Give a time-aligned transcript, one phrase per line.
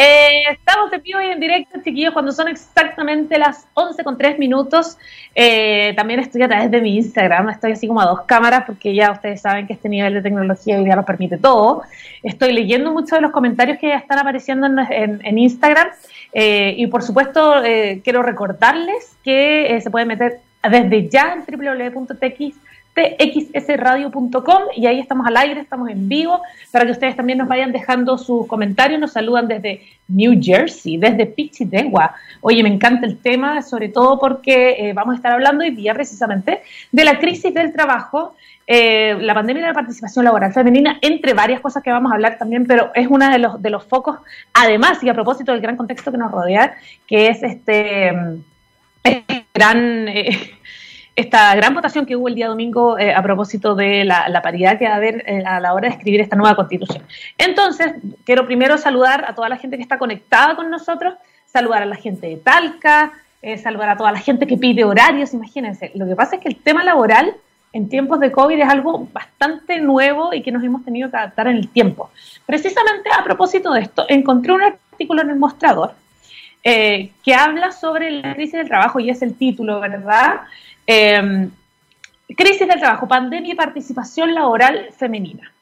[0.00, 4.38] Eh, estamos de vivo y en directo, chiquillos, cuando son exactamente las 11 con 3
[4.38, 4.96] minutos.
[5.34, 8.94] Eh, también estoy a través de mi Instagram, estoy así como a dos cámaras porque
[8.94, 11.82] ya ustedes saben que este nivel de tecnología hoy día lo permite todo.
[12.22, 15.88] Estoy leyendo muchos de los comentarios que ya están apareciendo en, Instagram
[16.32, 17.54] eh, y por supuesto
[18.04, 22.54] quiero recordarles que se pueden meter desde ya en www.tx
[23.18, 27.72] xsradio.com y ahí estamos al aire, estamos en vivo, para que ustedes también nos vayan
[27.72, 29.00] dejando sus comentarios.
[29.00, 32.14] Nos saludan desde New Jersey, desde Pichidegua.
[32.40, 35.94] Oye, me encanta el tema, sobre todo porque eh, vamos a estar hablando hoy día
[35.94, 38.34] precisamente de la crisis del trabajo,
[38.66, 42.38] eh, la pandemia de la participación laboral femenina, entre varias cosas que vamos a hablar
[42.38, 44.18] también, pero es uno de los, de los focos,
[44.52, 48.12] además y a propósito del gran contexto que nos rodea, que es este,
[49.02, 50.08] este gran...
[50.08, 50.57] Eh,
[51.18, 54.84] esta gran votación que hubo el día domingo eh, a propósito de la, paridad que
[54.84, 57.02] va a haber eh, a la hora de escribir esta nueva constitución.
[57.36, 57.92] Entonces,
[58.24, 61.96] quiero primero saludar a toda la gente que está conectada con nosotros, saludar a la
[61.96, 65.90] gente de Talca, eh, saludar a toda la gente que pide horarios, imagínense.
[65.96, 67.34] Lo que pasa es que el tema laboral
[67.72, 71.48] en tiempos de COVID es algo bastante nuevo y que nos hemos tenido que adaptar
[71.48, 72.10] en el tiempo.
[72.46, 75.94] Precisamente a propósito de esto, encontré un artículo en el mostrador
[76.62, 80.40] que habla sobre la crisis del trabajo y es el título, ¿verdad?
[80.86, 81.50] Em,
[82.36, 85.52] crisis del trabajo, pandemia y participación laboral femenina.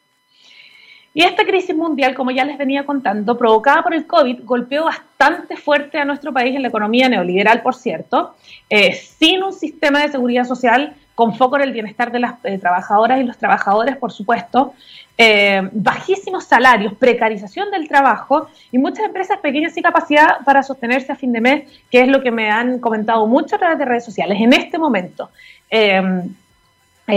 [1.17, 5.57] Y esta crisis mundial, como ya les venía contando, provocada por el COVID, golpeó bastante
[5.57, 8.35] fuerte a nuestro país en la economía neoliberal, por cierto,
[8.69, 12.59] eh, sin un sistema de seguridad social con foco en el bienestar de las eh,
[12.59, 14.75] trabajadoras y los trabajadores, por supuesto,
[15.17, 21.17] eh, bajísimos salarios, precarización del trabajo y muchas empresas pequeñas sin capacidad para sostenerse a
[21.17, 24.05] fin de mes, que es lo que me han comentado mucho a través de redes
[24.05, 24.37] sociales.
[24.39, 25.31] En este momento,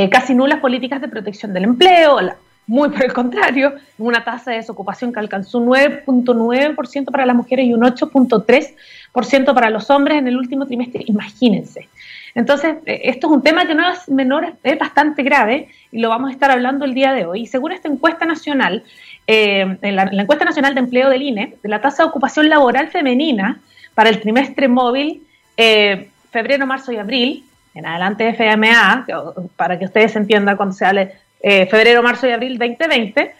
[0.09, 2.21] casi nulas políticas de protección del empleo,
[2.69, 7.65] muy por el contrario, una tasa de desocupación que alcanzó un 9.9% para las mujeres
[7.65, 11.03] y un 8.3% para los hombres en el último trimestre.
[11.07, 11.89] Imagínense.
[12.35, 16.09] Entonces, eh, esto es un tema que no es menor, es bastante grave y lo
[16.09, 17.41] vamos a estar hablando el día de hoy.
[17.41, 18.83] Y según esta encuesta nacional,
[19.25, 23.59] eh, en, la, encuesta nacional de empleo del INE, la tasa de ocupación laboral femenina
[23.95, 25.23] para el trimestre móvil,
[25.57, 29.07] eh, febrero, marzo y abril, en adelante FMA,
[29.55, 33.33] para que ustedes entiendan cuando se hable febrero, marzo y abril 2020,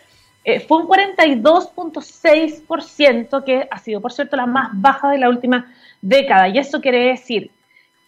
[0.68, 6.48] fue un 42.6%, que ha sido, por cierto, la más baja de la última década.
[6.48, 7.52] Y eso quiere decir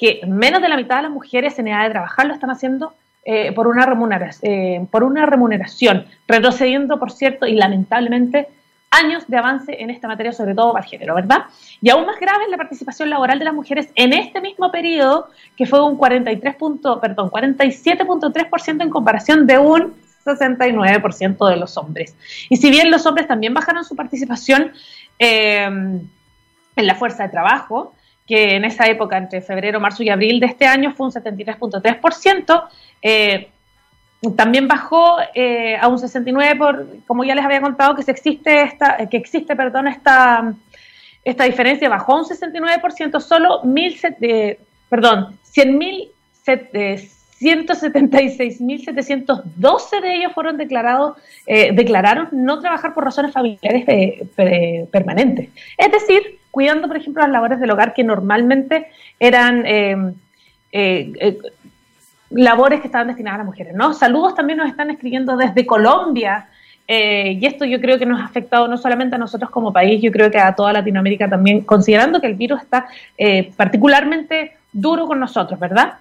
[0.02, 2.96] que menos de la mitad de las mujeres en edad de trabajar lo están haciendo
[3.24, 8.48] eh, por, una remuneración, eh, por una remuneración, retrocediendo, por cierto, y lamentablemente
[8.92, 11.46] años de avance en esta materia, sobre todo para el género, ¿verdad?
[11.82, 15.30] Y aún más grave es la participación laboral de las mujeres en este mismo periodo,
[15.56, 16.56] que fue un 43
[17.02, 22.16] perdón, 47.3% en comparación de un 69% de los hombres.
[22.50, 24.74] Y si bien los hombres también bajaron su participación
[25.18, 27.94] eh, en la fuerza de trabajo,
[28.28, 32.64] que en esa época, entre febrero, marzo y abril de este año, fue un 73.3%.
[33.02, 33.50] Eh,
[34.36, 38.62] también bajó eh, a un 69 por, como ya les había contado, que, se existe
[38.62, 40.54] esta, que existe perdón, esta,
[41.24, 46.12] esta diferencia, bajó a un 69%, solo mil, eh, perdón, 100.000
[47.42, 51.18] 176.712 de ellos fueron declarados,
[51.48, 53.86] eh, declararon no trabajar por razones familiares
[54.92, 55.50] permanentes.
[55.76, 59.66] Es decir, cuidando, por ejemplo, las labores del hogar que normalmente eran
[60.72, 61.38] eh, eh,
[62.32, 63.74] labores que estaban destinadas a las mujeres.
[63.76, 63.94] ¿no?
[63.94, 66.48] Saludos también nos están escribiendo desde Colombia.
[66.88, 70.12] y esto yo creo que nos ha afectado no solamente a nosotros como país, yo
[70.12, 72.88] creo que a toda Latinoamérica también, considerando que el virus está
[73.56, 75.94] particularmente duro con nosotros, ¿verdad?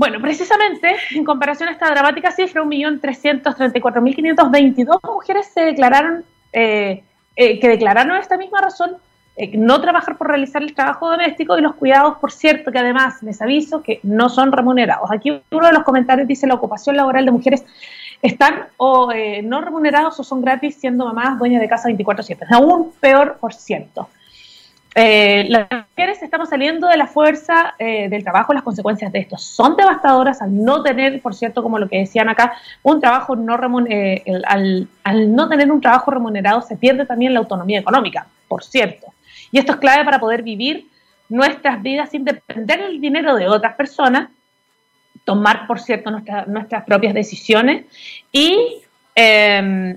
[0.00, 6.24] Bueno, precisamente, en comparación a esta dramática cifra, 1.334.522 mujeres se declararon,
[6.54, 7.02] eh,
[7.36, 8.96] eh, que declararon esta misma razón
[9.42, 13.22] eh, no trabajar por realizar el trabajo doméstico y los cuidados, por cierto, que además
[13.22, 15.10] les aviso que no son remunerados.
[15.10, 17.64] Aquí uno de los comentarios dice la ocupación laboral de mujeres
[18.22, 19.10] están o
[19.44, 22.44] no remunerados o son gratis siendo mamás dueñas de casa 24/7.
[22.44, 24.08] Es aún peor, por cierto.
[24.94, 29.38] Eh, las mujeres estamos saliendo de la fuerza eh, del trabajo, las consecuencias de esto
[29.38, 33.56] son devastadoras al no tener, por cierto, como lo que decían acá, un trabajo no
[33.56, 38.64] remunerado, al, al, no tener un trabajo remunerado se pierde también la autonomía económica, por
[38.64, 39.12] cierto.
[39.52, 40.86] Y esto es clave para poder vivir
[41.28, 44.30] nuestras vidas sin depender del dinero de otras personas,
[45.24, 47.84] tomar, por cierto, nuestras propias decisiones
[48.32, 48.82] y
[49.14, 49.96] eh,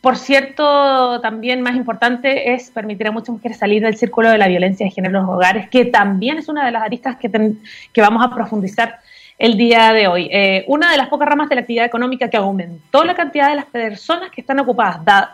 [0.00, 4.48] por cierto, también más importante es permitir a muchas mujeres salir del círculo de la
[4.48, 7.30] violencia de género en los hogares, que también es una de las aristas que,
[7.92, 8.98] que vamos a profundizar
[9.38, 10.28] el día de hoy.
[10.32, 13.54] Eh, una de las pocas ramas de la actividad económica que aumentó la cantidad de
[13.54, 15.28] las personas que están ocupadas,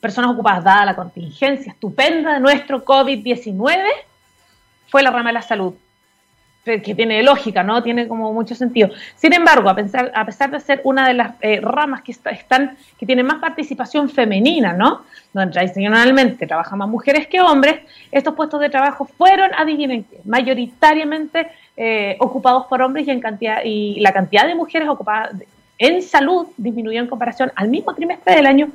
[0.00, 3.82] personas ocupadas, dada la contingencia estupenda de nuestro COVID-19,
[4.88, 5.74] fue la rama de la salud
[6.66, 7.82] que tiene lógica, ¿no?
[7.82, 8.90] Tiene como mucho sentido.
[9.14, 12.76] Sin embargo, a, pensar, a pesar de ser una de las eh, ramas que están,
[12.98, 15.02] que tiene más participación femenina, ¿no?
[15.32, 21.46] Donde tradicionalmente trabajan más mujeres que hombres, estos puestos de trabajo fueron, adivinen, mayoritariamente
[21.76, 25.30] eh, ocupados por hombres y, en cantidad, y la cantidad de mujeres ocupadas
[25.78, 28.70] en salud disminuyó en comparación al mismo trimestre del año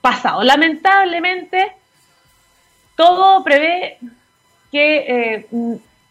[0.00, 0.42] pasado.
[0.42, 1.72] Lamentablemente,
[2.96, 3.98] todo prevé
[4.70, 5.46] que eh,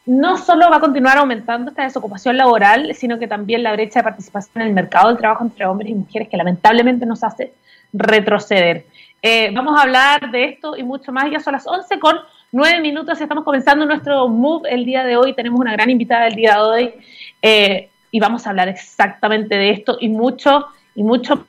[0.06, 4.04] no solo va a continuar aumentando esta desocupación laboral, sino que también la brecha de
[4.06, 7.54] participación en el mercado del trabajo entre hombres y mujeres, que lamentablemente nos hace
[7.92, 8.86] retroceder.
[9.22, 11.30] Eh, vamos a hablar de esto y mucho más.
[11.30, 12.18] Ya son las 11 con
[12.52, 13.20] 9 minutos.
[13.20, 15.34] Estamos comenzando nuestro Move el día de hoy.
[15.34, 16.94] Tenemos una gran invitada el día de hoy
[17.42, 21.48] eh, y vamos a hablar exactamente de esto y mucho, y mucho.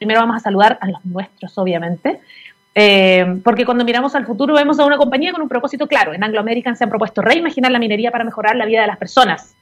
[0.00, 2.20] Primero vamos a saludar a los nuestros, obviamente.
[2.74, 6.14] Eh, porque cuando miramos al futuro vemos a una compañía con un propósito claro.
[6.14, 8.96] En Anglo American se han propuesto reimaginar la minería para mejorar la vida de las
[8.96, 9.54] personas.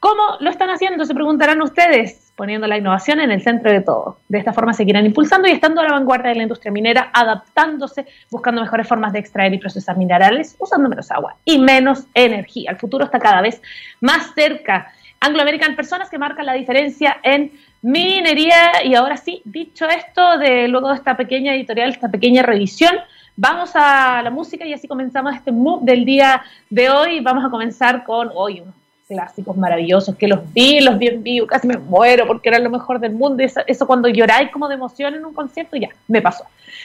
[0.00, 1.04] ¿Cómo lo están haciendo?
[1.04, 4.18] Se preguntarán ustedes, poniendo la innovación en el centro de todo.
[4.28, 8.06] De esta forma seguirán impulsando y estando a la vanguardia de la industria minera, adaptándose,
[8.28, 12.72] buscando mejores formas de extraer y procesar minerales, usando menos agua y menos energía.
[12.72, 13.62] El futuro está cada vez
[14.00, 14.92] más cerca.
[15.20, 18.84] Anglo American, personas que marcan la diferencia en minería.
[18.84, 22.94] Y ahora sí, dicho esto, de luego de esta pequeña editorial, esta pequeña revisión,
[23.36, 27.20] vamos a la música y así comenzamos este mood del día de hoy.
[27.20, 28.74] Vamos a comenzar con hoy unos
[29.08, 32.68] clásicos maravillosos que los vi, los vi en vivo, casi me muero porque era lo
[32.68, 33.42] mejor del mundo.
[33.66, 36.44] Eso, cuando lloráis como de emoción en un concierto, ya, me pasó.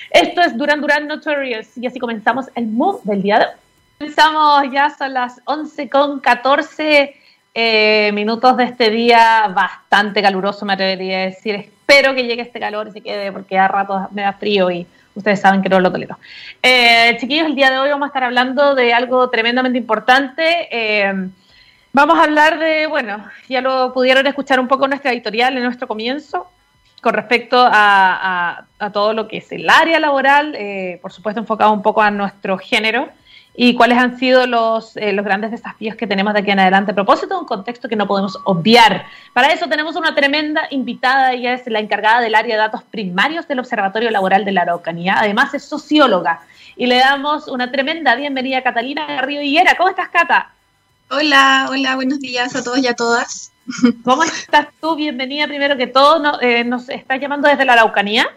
[0.09, 3.51] Esto es Duran Duran Notorious y así comenzamos el mood del día de hoy.
[3.97, 7.15] Comenzamos ya, son las 11 con 14
[7.53, 11.69] eh, minutos de este día bastante caluroso, me atrevería a decir.
[11.91, 14.87] Espero que llegue este calor y se quede, porque a rato me da frío y
[15.13, 16.17] ustedes saben que no lo tolero.
[16.63, 20.69] Eh, chiquillos, el día de hoy vamos a estar hablando de algo tremendamente importante.
[20.71, 21.13] Eh,
[21.91, 25.63] vamos a hablar de, bueno, ya lo pudieron escuchar un poco en nuestra editorial, en
[25.63, 26.49] nuestro comienzo,
[27.01, 30.57] con respecto a, a todo lo que es el área laboral,
[31.01, 33.09] por supuesto enfocado un poco a nuestro género
[33.53, 36.91] y cuáles han sido los, eh, los grandes desafíos que tenemos de aquí en adelante
[36.91, 39.05] a propósito de un contexto que no podemos obviar.
[39.33, 43.47] Para eso tenemos una tremenda invitada, ella es la encargada del área de datos primarios
[43.47, 46.41] del Observatorio Laboral de la Araucanía, además es socióloga.
[46.77, 49.75] Y le damos una tremenda bienvenida a Catalina Garrido Higuera.
[49.75, 50.51] ¿Cómo estás, Cata?
[51.09, 53.51] Hola, hola, buenos días a todos y a todas.
[54.05, 54.95] ¿Cómo estás tú?
[54.95, 56.19] Bienvenida primero que todo.
[56.19, 58.29] ¿Nos, eh, nos estás llamando desde la Araucanía?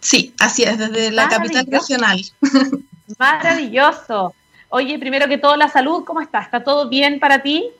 [0.00, 2.18] Sí, así es, desde la capital regional.
[3.18, 4.34] Maravilloso.
[4.68, 6.40] Oye, primero que todo, la salud, ¿cómo está?
[6.40, 7.70] ¿Está todo bien para ti?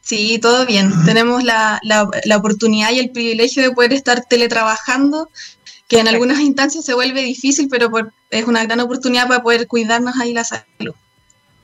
[0.00, 0.90] Sí, todo bien.
[1.06, 5.30] Tenemos la, la, oportunidad y el privilegio de poder estar teletrabajando,
[5.88, 7.90] que en algunas instancias se vuelve difícil, pero
[8.30, 10.94] es una gran oportunidad para poder cuidarnos ahí la salud.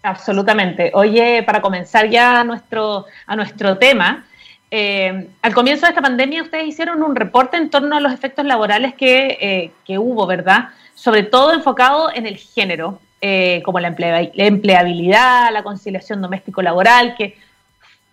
[0.02, 0.90] Absolutamente.
[0.94, 4.24] Oye, para comenzar ya a nuestro, a nuestro tema,
[4.70, 8.46] eh, al comienzo de esta pandemia ustedes hicieron un reporte en torno a los efectos
[8.46, 10.70] laborales que, eh, que hubo, ¿verdad?
[10.94, 13.00] Sobre todo enfocado en el género.
[13.22, 17.36] Eh, como la, empleabilidad, la conciliación doméstico-laboral, que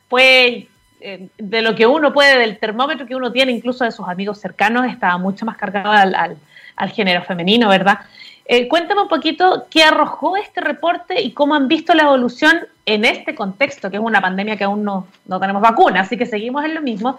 [0.10, 0.68] fue
[1.00, 4.42] eh, de lo que uno puede, del termómetro que uno tiene, incluso de sus amigos
[4.42, 8.00] cercanos, estaba mucho más cargado al, género femenino, ¿verdad?
[8.44, 13.06] Eh, cuéntame un poquito qué arrojó este reporte y cómo han visto la evolución en
[13.06, 16.66] este contexto, que es una pandemia que aún no, no tenemos vacuna, así que seguimos
[16.66, 17.18] en lo mismo.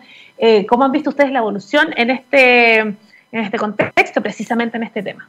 [0.68, 2.96] ¿Cómo han visto ustedes la evolución en este, en
[3.32, 5.26] este contexto, precisamente en este tema?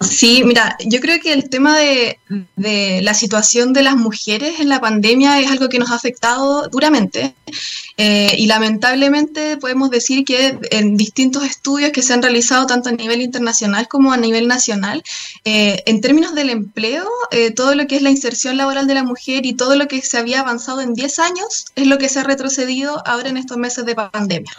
[0.00, 2.18] Sí, mira, yo creo que el tema de,
[2.56, 7.34] la situación de las mujeres en la pandemia es algo que nos ha afectado duramente
[7.96, 12.92] eh, y lamentablemente podemos decir que en distintos estudios que se han realizado tanto a
[12.92, 15.02] nivel internacional como a nivel nacional,
[15.44, 19.04] eh, en términos del empleo, eh, todo lo que es la inserción laboral de la
[19.04, 22.20] mujer y todo lo que se había avanzado en 10 años es lo que se
[22.20, 24.52] ha retrocedido ahora en estos meses de pandemia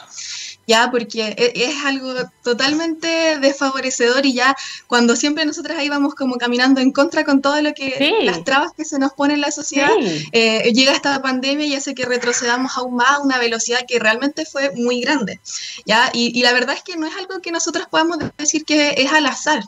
[0.70, 6.80] ya, porque e, es, algo totalmente desfavorecedor y ya cuando siempre nosotras íbamos como caminando
[6.80, 9.90] en contra con todo lo que, las trabas que se nos pone en la sociedad,
[10.32, 14.46] eh, llega esta pandemia y hace que retrocedamos aún más a una velocidad que realmente
[14.46, 15.42] fue muy grande,
[15.88, 19.12] ya, y, la verdad es que no es algo que nosotros podamos decir que es
[19.12, 19.64] al azar,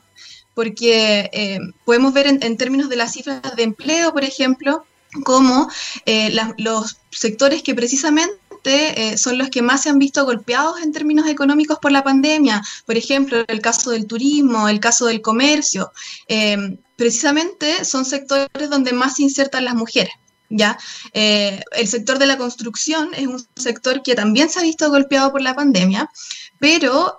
[0.53, 4.85] porque eh, podemos ver en, términos de las cifras de empleo, por ejemplo,
[5.23, 5.67] como
[6.05, 10.91] eh, los sectores que precisamente eh, son los que más se han visto golpeados en
[10.91, 12.61] términos económicos por la pandemia.
[12.85, 15.91] Por ejemplo, el caso del turismo, el caso del comercio.
[16.27, 20.13] Eh, precisamente son sectores donde más se insertan las mujeres.
[20.49, 20.77] ¿ya?
[21.13, 25.31] Eh, el sector de la construcción es un sector que también se ha visto golpeado
[25.31, 26.09] por la pandemia,
[26.59, 27.17] pero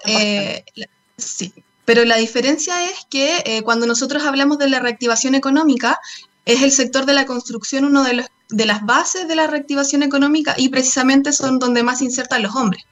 [1.16, 1.52] sí,
[1.84, 5.98] Pero la diferencia es que cuando nosotros hablamos de la reactivación económica,
[6.44, 10.02] es el sector de la construcción uno de, los, de las bases de la reactivación
[10.02, 12.84] económica y precisamente son donde más se insertan los hombres.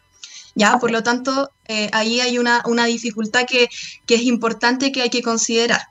[0.55, 0.79] ¿ya?
[0.79, 3.69] Por lo tanto, eh, ahí hay una, una dificultad que,
[4.07, 5.83] que, es importante que hay que considerar.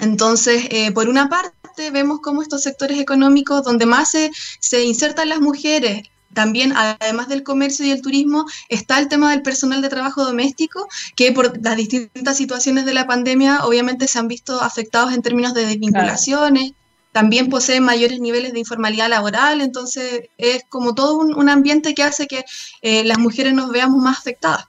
[0.00, 5.28] Entonces, eh, por una parte, vemos cómo estos sectores económicos donde más se, se insertan
[5.28, 6.02] las mujeres,
[6.34, 10.88] también, además del comercio y el turismo, está el tema del personal de trabajo doméstico,
[11.14, 15.54] que por las distintas situaciones de la pandemia obviamente se han visto afectados en términos
[15.54, 16.72] de desvinculaciones,
[17.14, 22.26] también poseen mayores niveles de informalidad laboral, entonces es como todo un, ambiente que hace
[22.26, 22.44] que
[22.82, 24.66] eh, las mujeres nos veamos más afectadas.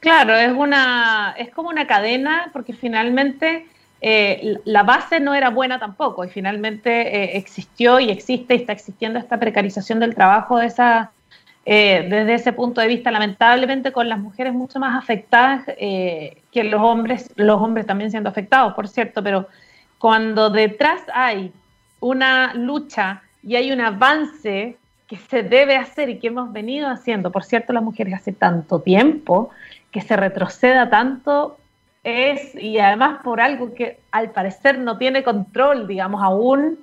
[0.00, 3.66] Claro, es una, es como una cadena, porque finalmente
[4.02, 8.74] eh, la base no era buena tampoco, y finalmente eh, existió y existe y está
[8.74, 11.10] existiendo esta precarización del trabajo de esa,
[11.64, 17.30] desde ese punto de vista, lamentablemente con las mujeres mucho más afectadas que los hombres,
[17.36, 19.48] los hombres también siendo afectados, por cierto, pero
[19.98, 21.52] cuando detrás hay
[22.00, 27.30] una lucha y hay un avance que se debe hacer y que hemos venido haciendo,
[27.30, 29.50] por cierto, las mujeres hace tanto tiempo,
[29.90, 31.58] que se retroceda tanto,
[32.02, 36.78] es, y además por algo que al parecer no tiene control, digamos, aún,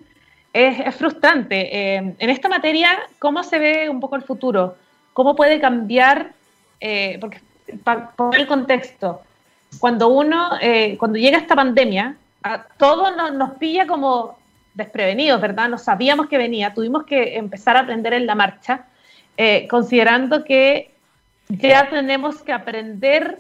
[0.54, 1.96] es, frustrante.
[1.96, 2.90] Eh, en esta materia,
[3.20, 4.76] ¿cómo se ve un poco el futuro?
[5.14, 6.34] ¿Cómo puede cambiar?
[6.80, 7.40] Eh, porque,
[7.84, 9.22] para el contexto,
[9.80, 14.38] cuando uno, eh, cuando llega esta pandemia, a todos nos, pilla como
[14.74, 15.70] desprevenidos, ¿verdad?
[15.70, 18.86] No sabíamos que venía, tuvimos que empezar a aprender en la marcha,
[19.38, 20.92] eh, considerando que
[21.50, 23.40] ya tenemos que aprender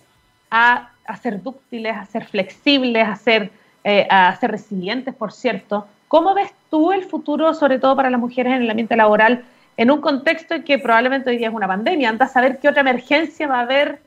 [0.50, 0.90] a,
[1.22, 3.52] ser dúctiles, a ser flexibles, a ser,
[3.84, 5.88] eh, a ser resilientes, por cierto.
[6.08, 9.46] ¿Cómo ves tú el futuro, sobre todo para las mujeres en el ambiente laboral,
[9.78, 12.10] en un contexto en que probablemente hoy día es una pandemia?
[12.10, 14.02] Anda a saber qué otra emergencia va a haber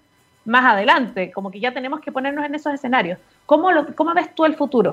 [0.45, 3.19] más adelante, como que ya tenemos que ponernos en esos escenarios.
[3.47, 4.93] ¿Cómo, lo, cómo ves tú el futuro?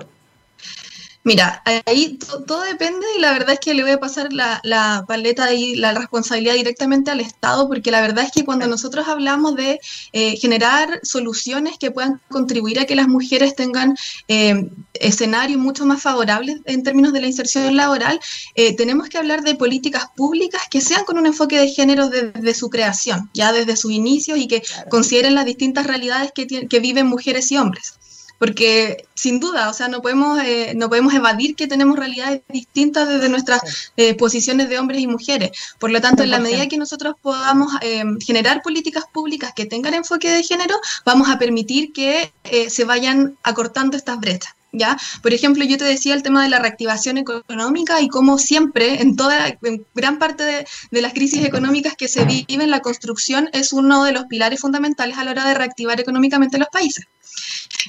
[1.23, 5.53] Mira, ahí todo depende y la verdad es que le voy a pasar la, paleta
[5.53, 9.79] y la responsabilidad directamente al Estado, porque la verdad es que cuando nosotros hablamos de
[10.13, 13.95] eh, generar soluciones que puedan contribuir a que las mujeres tengan
[14.27, 18.19] eh, escenarios mucho más favorables en términos de la inserción laboral,
[18.55, 22.55] eh, tenemos que hablar de políticas públicas que sean con un enfoque de género desde
[22.55, 27.05] su creación, ya desde sus inicios y que consideren las distintas realidades que, que viven
[27.05, 28.00] mujeres y hombres
[28.41, 33.07] porque sin duda, o sea, no podemos, eh, no podemos evadir que tenemos realidades distintas
[33.07, 35.51] desde nuestras eh, posiciones de hombres y mujeres.
[35.77, 39.93] Por lo tanto, en la medida que nosotros podamos eh, generar políticas públicas que tengan
[39.93, 42.33] enfoque de género, vamos a permitir que
[42.67, 44.55] se vayan acortando estas brechas.
[44.73, 44.97] ¿Ya?
[45.21, 49.17] Por ejemplo, yo te decía el tema de la reactivación económica y cómo siempre, en
[49.17, 53.71] toda, en gran parte de, de, las crisis económicas que se viven, la construcción es
[53.73, 57.05] uno de los pilares fundamentales a la hora de reactivar económicamente los países.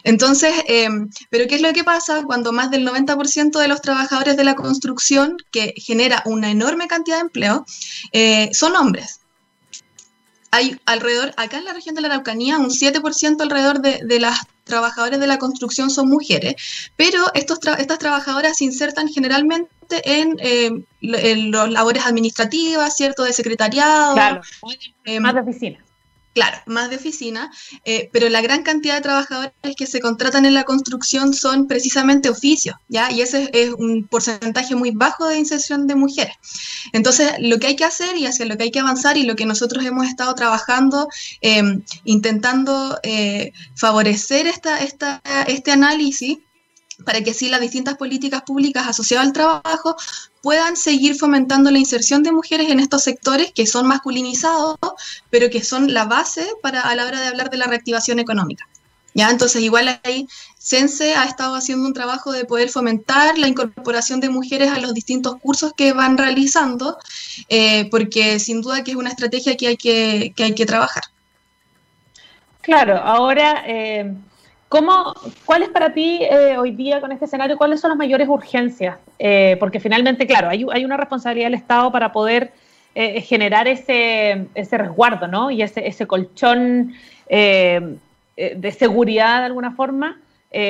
[0.04, 0.88] Entonces, eh,
[1.30, 4.54] pero ¿qué es lo que pasa cuando más del 90% de los trabajadores de la
[4.54, 7.64] construcción, que genera una enorme cantidad de empleo,
[8.12, 9.20] eh, son hombres?
[10.50, 14.40] Hay alrededor, acá en la región de la Araucanía, un 7% alrededor de, de las
[14.64, 16.54] trabajadores de la construcción son mujeres,
[16.96, 19.70] pero estos estas trabajadoras se insertan generalmente
[20.04, 20.70] en, eh,
[21.00, 23.24] en las labores administrativas, ¿cierto?
[23.24, 24.14] De secretariado.
[24.14, 24.42] Claro,
[25.20, 25.84] más de oficina.
[26.34, 27.50] Claro, más de oficina,
[27.84, 32.30] eh, pero la gran cantidad de trabajadores que se contratan en la construcción son precisamente
[32.30, 33.12] oficios, ¿ya?
[33.12, 36.34] Y ese es un porcentaje muy bajo de inserción de mujeres.
[36.94, 39.36] Entonces, lo que hay que hacer y hacia lo que hay que avanzar y lo
[39.36, 41.06] que nosotros hemos estado trabajando,
[41.42, 46.38] em, intentando eh, favorecer esta, esta, este análisis,
[47.04, 49.96] para que así las distintas políticas públicas asociadas al trabajo
[50.42, 54.76] puedan seguir fomentando la inserción de mujeres en estos sectores que son masculinizados,
[55.30, 58.68] pero que son la base para a la hora de hablar de la reactivación económica.
[59.14, 59.30] ¿Ya?
[59.30, 60.26] Entonces, igual ahí
[60.58, 64.94] Sense ha estado haciendo un trabajo de poder fomentar la incorporación de mujeres a los
[64.94, 66.96] distintos cursos que van realizando,
[67.48, 71.02] eh, porque sin duda que es una estrategia que hay que, que hay que trabajar.
[72.62, 74.14] Claro, ahora eh,
[74.72, 75.12] ¿Cómo,
[75.44, 77.58] ¿Cuál es para ti eh, hoy día con este escenario?
[77.58, 78.96] ¿Cuáles son las mayores urgencias?
[79.18, 82.54] Eh, porque finalmente, claro, hay, hay, una responsabilidad del Estado para poder
[82.94, 85.50] eh, generar ese, ese, resguardo, ¿no?
[85.50, 86.94] Y ese, ese colchón
[87.28, 90.18] de seguridad de alguna forma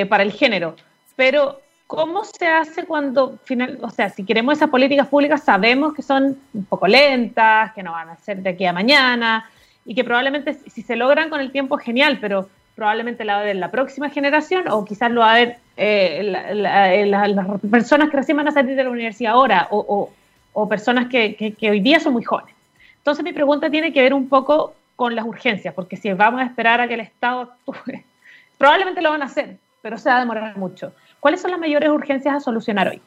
[0.08, 0.74] para el género.
[1.14, 6.02] Pero, ¿cómo se hace cuando, final, o sea, si queremos esas políticas públicas, sabemos que
[6.02, 9.48] son un poco lentas, que no van a ser de aquí a mañana
[9.84, 13.44] y que probablemente si se logran con el tiempo, genial, pero probablemente la va a
[13.44, 18.16] ver la próxima generación o quizás lo va a ver eh, eh, las personas que
[18.16, 20.10] recién van a salir de la universidad ahora o,
[20.68, 22.54] personas que, hoy día son muy jóvenes.
[22.98, 26.44] Entonces mi pregunta tiene que ver un poco con las urgencias, porque si vamos a
[26.44, 27.74] esperar a que el Estado actúe
[28.58, 30.92] Probablemente lo van a hacer, pero se va a demorar mucho.
[31.18, 33.00] ¿Cuáles son las mayores urgencias a solucionar hoy?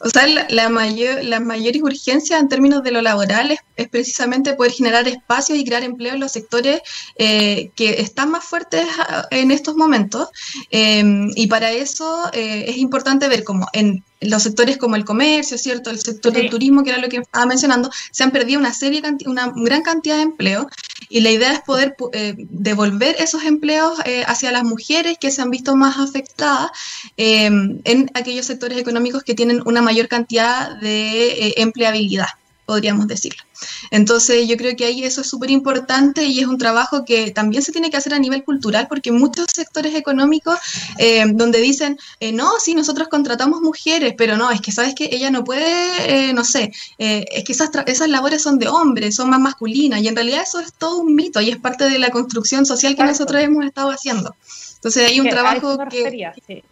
[0.00, 4.72] O sea, la, mayor, las mayores urgencias en términos de lo laboral es, precisamente poder
[4.72, 6.80] generar espacios y crear empleo en los sectores
[7.16, 10.28] eh, que están más fuertes ah, en estos momentos.
[10.70, 15.58] Em, y para eso eh, es importante ver cómo en los sectores como el comercio,
[15.58, 15.90] ¿cierto?
[15.90, 19.02] El sector del turismo, que era lo que estaba mencionando, se han perdido una serie,
[19.26, 20.68] una gran cantidad de empleo
[21.08, 25.42] y la idea es poder eh, devolver esos empleos eh, hacia las mujeres que se
[25.42, 26.70] han visto más afectadas
[27.16, 32.28] eh, en aquellos sectores económicos que tienen una mayor cantidad de empleabilidad
[32.66, 33.42] podríamos decirlo.
[33.90, 37.62] Entonces yo creo que ahí eso es súper importante y es un trabajo que también
[37.62, 40.58] se tiene que hacer a nivel cultural porque muchos sectores económicos
[40.98, 45.08] eh, donde dicen, eh, no, sí, nosotros contratamos mujeres, pero no, es que sabes que
[45.10, 49.30] ella no puede, eh, no sé, es que esas, esas labores son de hombres, son
[49.30, 52.10] más masculinas y en realidad eso es todo un mito y es parte de la
[52.10, 54.34] construcción social que nosotros hemos estado haciendo.
[54.74, 56.32] Entonces hay un trabajo que...
[56.46, 56.62] Sí,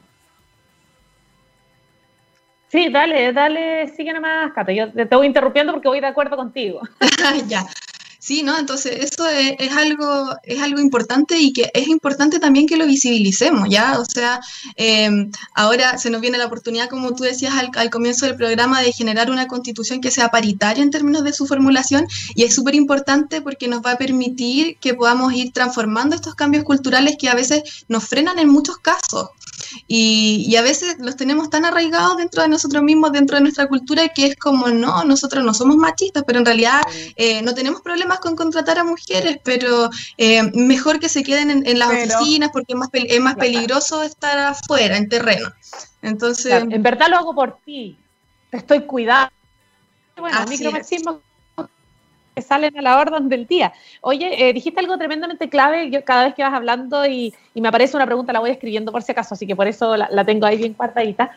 [2.90, 4.72] dale, dale, sigue nomás, Cato.
[4.72, 6.80] Yo te voy interrumpiendo porque voy de acuerdo contigo.
[7.48, 7.66] ya.
[8.24, 8.58] Sí, ¿no?
[8.58, 13.68] Entonces, eso es, algo, es algo importante y que es importante también que lo visibilicemos,
[13.68, 13.98] ¿ya?
[14.00, 14.40] O sea,
[14.76, 18.80] em, ahora se nos viene la oportunidad, como tú decías al, al, comienzo del programa,
[18.80, 22.74] de generar una constitución que sea paritaria en términos de su formulación y es súper
[22.76, 27.34] importante porque nos va a permitir que podamos ir transformando estos cambios culturales que a
[27.34, 29.28] veces nos frenan en muchos casos.
[29.86, 34.08] Y, a veces los tenemos tan arraigados dentro de nosotros mismos, dentro de nuestra cultura,
[34.08, 36.80] que es como, no, nosotros no somos machistas, pero en realidad
[37.16, 41.78] eh, no tenemos problemas con contratar a mujeres, pero eh, mejor que se queden en,
[41.78, 45.52] las oficinas porque es más, es más peligroso estar afuera, en terreno.
[46.02, 46.52] Entonces...
[46.52, 47.98] en verdad lo hago por ti,
[48.50, 49.32] te estoy cuidando.
[50.16, 51.20] Bueno, micromachismo
[52.34, 53.72] que salen a la orden del día.
[54.00, 58.06] Oye, eh, dijiste algo tremendamente clave cada vez que vas hablando y, me aparece una
[58.06, 60.74] pregunta, la voy escribiendo por si acaso, así que por eso la, tengo ahí bien
[60.74, 61.30] cuartadita.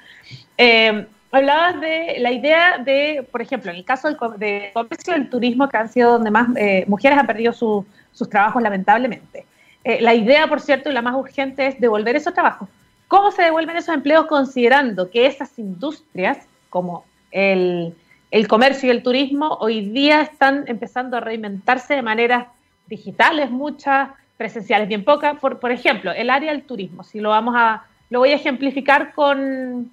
[0.58, 5.29] Eh, hablabas de la idea de, por ejemplo, en el caso del de comercio del
[5.29, 7.86] turismo, que han sido donde más eh, mujeres han perdido sus
[8.29, 9.46] trabajos, lamentablemente.
[9.83, 12.68] la idea, por cierto, y la más urgente es devolver esos trabajos.
[13.07, 17.96] ¿Cómo se devuelven esos empleos considerando que esas industrias, como el
[18.31, 22.48] el comercio y el turismo hoy día están empezando a reinventarse de maneras
[22.87, 25.40] digitales, muchas, presenciales bien pocas.
[25.40, 29.13] Por, por ejemplo, el área del turismo, si lo vamos a, lo voy a ejemplificar
[29.13, 29.92] con,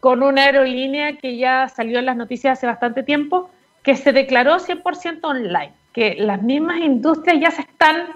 [0.00, 3.50] con una aerolínea que ya salió en las noticias hace bastante tiempo,
[3.82, 8.08] que se declaró 100% online, que las mismas industrias ya se están,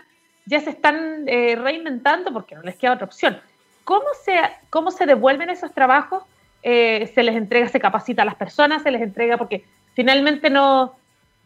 [0.46, 3.38] ya se están eh, reinventando porque no les queda otra opción.
[3.84, 4.38] ¿Cómo se,
[4.70, 6.22] ¿Cómo se devuelven esos trabajos?
[6.62, 10.96] Eh, se les entrega, se capacita a las personas, se les entrega, porque finalmente no,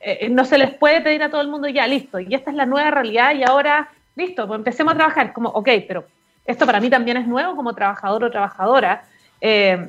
[0.01, 2.57] eh, no se les puede pedir a todo el mundo ya, listo, y esta es
[2.57, 6.05] la nueva realidad y ahora, listo, pues empecemos a trabajar, como, ok, pero
[6.47, 9.05] esto para mí también es nuevo como trabajador o trabajadora,
[9.41, 9.89] eh,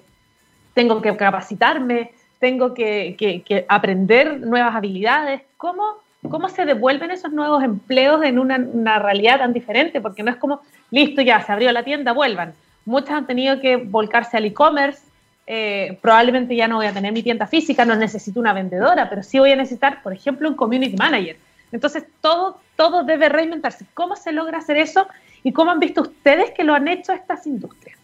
[0.73, 5.83] tengo que capacitarme, tengo que, aprender nuevas habilidades, ¿cómo,
[6.29, 10.01] ¿cómo se devuelven esos nuevos empleos en una realidad tan diferente?
[10.01, 12.53] Porque no es como, listo, ya, se abrió la tienda, vuelvan.
[12.85, 15.02] Muchas han tenido que volcarse al e-commerce,
[15.45, 19.23] eh, probablemente ya no voy a tener mi tienda física, no necesito una vendedora, pero
[19.23, 21.37] sí voy a necesitar, por ejemplo, un community manager.
[21.71, 23.85] Entonces, todo, todo debe reinventarse.
[23.93, 25.07] ¿Cómo se logra hacer eso?
[25.43, 27.97] ¿Y cómo han visto ustedes que lo han hecho estas industrias?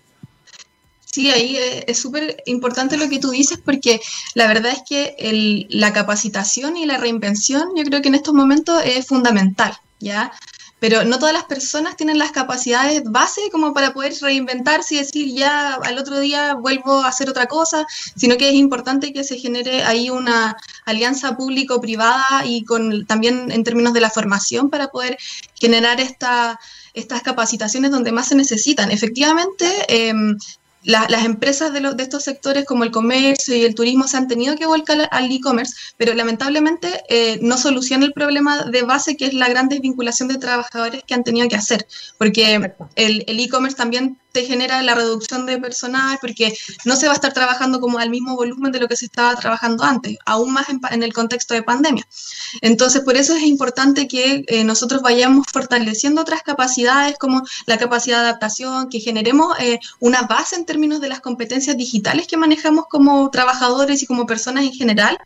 [1.06, 3.99] Sí, ahí es súper importante lo que tú dices porque
[4.36, 8.80] la verdad es que la capacitación y la reinvención yo creo que en estos momentos
[8.86, 10.32] es fundamental, ¿ya?
[10.80, 15.34] Pero no todas las personas tienen las capacidades base como para poder reinventarse y decir
[15.34, 19.38] ya al otro día vuelvo a hacer otra cosa, sino que es importante que se
[19.38, 25.18] genere ahí una alianza público-privada y con también en términos de la formación para poder
[25.60, 26.60] generar esta,
[26.94, 28.92] estas capacitaciones donde más se necesitan.
[28.92, 29.65] Efectivamente,
[30.84, 34.56] las empresas de, de, estos sectores como el comercio y el turismo se han tenido
[34.56, 39.34] que volcar al e-commerce, pero lamentablemente eh, no soluciona el problema de base que es
[39.34, 41.86] la gran desvinculación de trabajadores que han tenido que hacer,
[42.18, 47.15] porque el e-commerce también te genera la reducción de personal porque no se va a
[47.15, 50.68] estar trabajando como al mismo volumen de lo que se estaba trabajando antes, aún más
[50.70, 52.08] en, el contexto de pandemia.
[52.62, 58.22] Entonces, por eso es importante que eh, nosotros vayamos fortaleciendo otras capacidades como la capacidad
[58.22, 62.86] de adaptación, que generemos eh, una base en términos de las competencias digitales que manejamos
[62.89, 65.18] como trabajadores y como personas en general,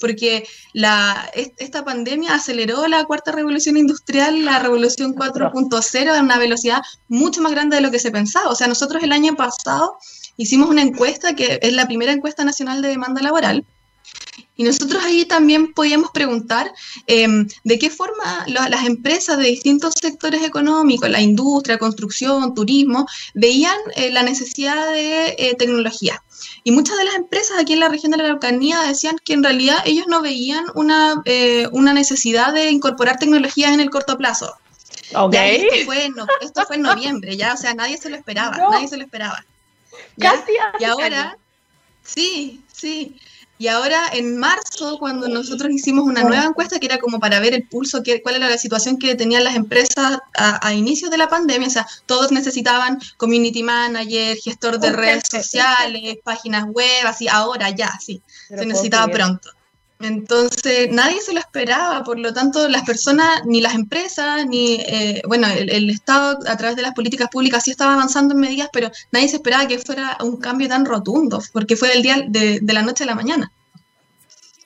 [0.00, 0.46] porque
[1.58, 7.52] esta pandemia aceleró la cuarta revolución industrial, la revolución 4.0 a una velocidad mucho más
[7.52, 8.43] grande de lo que se pensaba.
[8.48, 9.96] O sea, nosotros el año pasado
[10.36, 13.64] hicimos una encuesta que es la primera encuesta nacional de demanda laboral
[14.56, 16.70] Y nosotros ahí también podíamos preguntar
[17.06, 23.76] em, de qué forma las empresas de distintos sectores económicos, la industria, construcción, turismo, veían
[23.96, 26.22] eh, la necesidad de eh, tecnología.
[26.62, 29.42] Y muchas de las empresas aquí en la región de la Araucanía decían que en
[29.42, 34.54] realidad ellos no veían una, eh, una necesidad de incorporar tecnologías en el corto plazo.
[35.12, 35.56] Okay.
[35.56, 38.96] esto, fue esto fue en noviembre, ya, o sea, nadie se lo esperaba, nadie se
[38.96, 39.44] lo esperaba.
[40.16, 41.36] Y ahora,
[42.02, 43.16] sí, sí.
[43.56, 47.54] Y ahora en marzo, cuando nosotros hicimos una nueva encuesta que era como para ver
[47.54, 51.18] el pulso, que, cuál era la situación que tenían las empresas a, a inicios de
[51.18, 57.28] la pandemia, o sea, todos necesitaban community manager, gestor de redes sociales, páginas web, así,
[57.28, 59.50] ahora ya, sí, se necesitaba pronto.
[60.00, 65.22] Entonces, nadie se lo esperaba, por lo tanto, las personas, ni las empresas, ni, eh,
[65.26, 68.90] bueno, el, Estado a través de las políticas públicas sí estaba avanzando en medidas, pero
[69.12, 72.82] nadie se esperaba que fuera un cambio tan rotundo, porque fue el día de, la
[72.82, 73.50] noche a la mañana.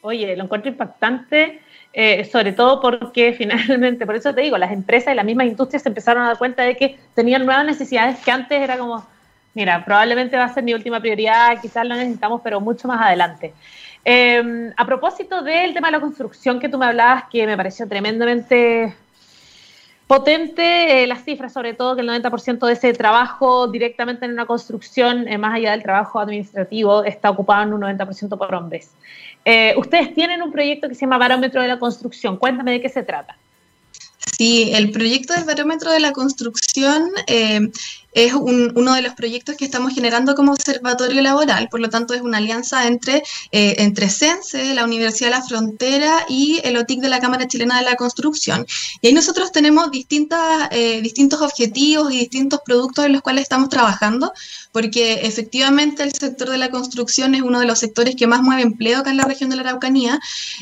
[0.01, 1.61] Oye, lo encuentro impactante,
[1.93, 5.83] eh, sobre todo porque finalmente, por eso te digo, las empresas y las mismas industrias
[5.83, 9.07] se empezaron a dar cuenta de que tenían nuevas necesidades que antes era como,
[9.55, 13.53] mira, probablemente va a ser mi última prioridad, quizás lo necesitamos, pero mucho más adelante.
[14.05, 17.87] Em, a propósito del tema de la construcción que tú me hablabas, que me pareció
[17.89, 18.95] tremendamente
[20.09, 24.47] potente, eh, las cifras sobre todo, que el 90% de ese trabajo directamente en una
[24.47, 28.91] construcción, eh, más allá del trabajo administrativo, está ocupado en un 90% por hombres.
[29.45, 32.39] Eh, ustedes tienen un proyecto que se llama Barómetro de la Construcción.
[32.39, 33.37] Cuéntame de qué se trata.
[34.39, 37.11] Sí, el proyecto del barómetro de la construcción
[38.13, 42.23] es uno de los proyectos que estamos generando como observatorio laboral, por lo tanto es
[42.23, 47.09] una alianza entre, eh, entre CENSE, la Universidad de la Frontera y el OTIC de
[47.09, 48.67] la Cámara Chilena de la Construcción.
[49.03, 53.69] Y ahí nosotros tenemos distintas, eh, distintos objetivos y distintos productos en los cuales estamos
[53.69, 54.33] trabajando,
[54.73, 58.63] porque efectivamente el sector de la construcción es uno de los sectores que más mueve
[58.63, 60.19] empleo acá en la región de la Araucanía.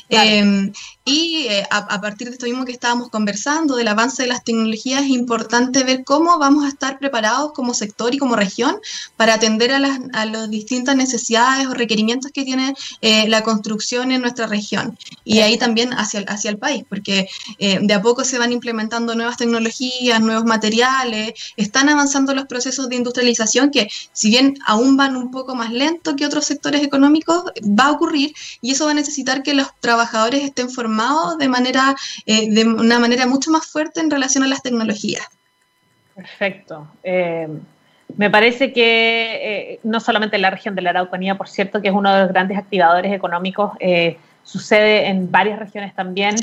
[0.09, 0.73] Em,
[1.05, 4.43] y eh, a, a, partir de esto mismo que estábamos conversando, del avance de las
[4.43, 8.79] tecnologías, es importante ver cómo vamos a estar preparados como sector y como región
[9.16, 14.20] para atender a las, a distintas necesidades o requerimientos que tiene eh, la construcción en
[14.22, 18.38] nuestra región y ahí también hacia, hacia el país, porque eh, de a poco se
[18.38, 24.55] van implementando nuevas tecnologías, nuevos materiales, están avanzando los procesos de industrialización que si bien
[24.66, 28.87] aún van un poco más lento que otros sectores económicos, va a ocurrir y eso
[28.87, 31.96] va a necesitar que los trabajadores estén formados de manera
[32.27, 35.27] eh, de una manera mucho más fuerte en relación a las tecnologías.
[36.16, 36.88] Perfecto.
[37.02, 37.46] Eh,
[38.16, 41.88] me parece que eh, no solamente en la región de la Araucanía, por cierto, que
[41.88, 46.35] es uno de los grandes activadores económicos, eh, sucede en varias regiones también.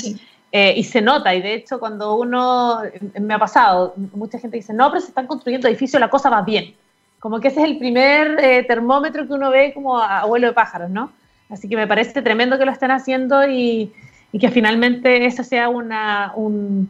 [0.52, 2.78] y se nota, y de hecho cuando uno,
[3.20, 6.42] me ha pasado, mucha gente dice, no, pero se están construyendo edificios, la cosa va
[6.42, 6.76] bien.
[7.18, 8.36] Como que ese es el primer
[8.68, 11.10] termómetro que uno ve como a, vuelo de pájaros, ¿no?
[11.50, 13.92] Así que me parece tremendo que lo estén haciendo y,
[14.30, 16.88] y que finalmente eso sea una, un,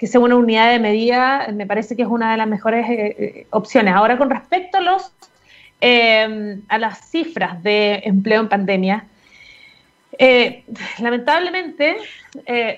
[0.00, 3.16] que sea una unidad de medida, me parece que es una de las mejores eh,
[3.18, 3.92] eh, opciones.
[3.92, 4.78] Ahora, con respecto
[5.78, 9.04] em, a las cifras de empleo en pandemia,
[10.18, 10.64] eh,
[11.00, 11.98] lamentablemente,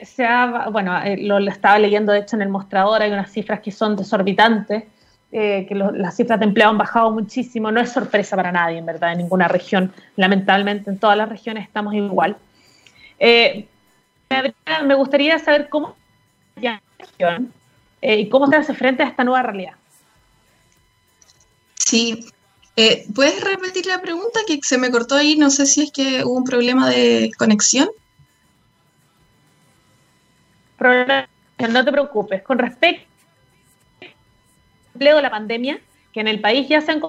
[0.02, 3.70] se ha, bueno, lo, estaba leyendo de hecho en el mostrador, hay unas cifras que
[3.70, 4.82] son desorbitantes,
[5.30, 9.12] que las cifras de empleo han bajado muchísimo, no es sorpresa para nadie, en verdad,
[9.12, 12.36] en ninguna región, lamentablemente en todas las regiones estamos igual.
[13.20, 15.94] me gustaría saber cómo
[18.00, 19.74] eh, y cómo se hace frente a esta nueva realidad.
[21.76, 22.26] Sí.
[22.76, 25.36] Eh, ¿Puedes repetir la pregunta que se me cortó ahí?
[25.36, 27.88] No sé si es que hubo un problema de conexión.
[30.78, 32.42] no te preocupes.
[32.42, 33.06] Con respecto
[34.00, 34.08] al
[34.94, 35.80] empleo de la pandemia,
[36.12, 37.00] que en el país ya se han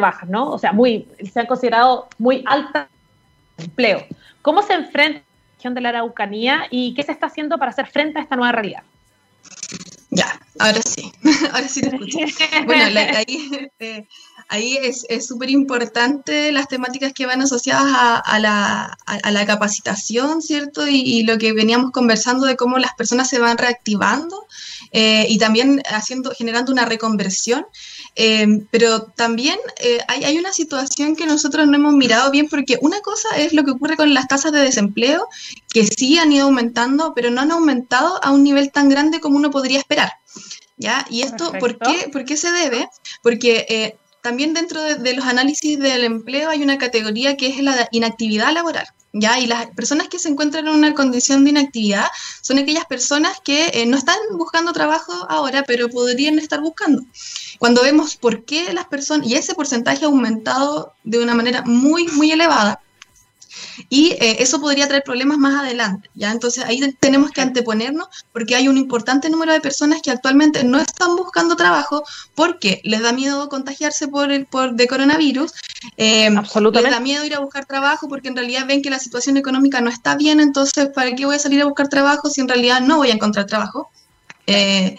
[0.00, 0.50] bajas, ¿no?
[0.50, 2.88] O sea, muy, se han considerado muy alta
[3.58, 4.04] empleo.
[4.42, 5.22] ¿Cómo se enfrenta
[5.64, 8.52] región de la Araucanía y qué se está haciendo para hacer frente a esta nueva
[8.52, 8.82] realidad?
[10.10, 11.10] Ya, ahora sí,
[11.52, 12.18] ahora sí te escucho.
[12.66, 12.84] Bueno,
[13.16, 14.06] ahí, eh,
[14.48, 17.86] ahí es súper importante las temáticas que van asociadas
[18.24, 20.86] a, la, a, la, capacitación, ¿cierto?
[20.86, 24.46] Y, lo que veníamos conversando de cómo las personas se van reactivando
[24.92, 27.66] eh, y también haciendo, generando una reconversión.
[28.16, 29.58] Eh, pero también
[30.06, 33.64] hay, hay, una situación que nosotros no hemos mirado bien porque una cosa es lo
[33.64, 35.26] que ocurre con las tasas de desempleo,
[35.72, 39.36] que sí han ido aumentando, pero no han aumentado a un nivel tan grande como
[39.36, 40.12] uno podría esperar.
[40.76, 41.06] ¿Ya?
[41.08, 42.88] ¿Y esto ¿por qué, por qué se debe?
[43.22, 47.88] Porque eh, también dentro de, los análisis del empleo hay una categoría que es la
[47.92, 48.86] inactividad laboral.
[49.16, 49.38] ¿Ya?
[49.38, 52.06] Y las personas que se encuentran en una condición de inactividad
[52.42, 57.00] son aquellas personas que eh, no están buscando trabajo ahora, pero podrían estar buscando.
[57.60, 62.08] Cuando vemos por qué las personas, y ese porcentaje ha aumentado de una manera muy,
[62.08, 62.80] muy elevada,
[63.88, 66.32] y eh, eso podría traer problemas más adelante, ¿ya?
[66.32, 70.78] Entonces ahí tenemos que anteponernos porque hay un importante número de personas que actualmente no
[70.78, 75.52] están buscando trabajo porque les da miedo contagiarse por el por de coronavirus,
[75.96, 79.36] eh, les da miedo ir a buscar trabajo porque en realidad ven que la situación
[79.36, 82.48] económica no está bien, entonces ¿para qué voy a salir a buscar trabajo si en
[82.48, 83.90] realidad no voy a encontrar trabajo?
[84.46, 84.98] Eh,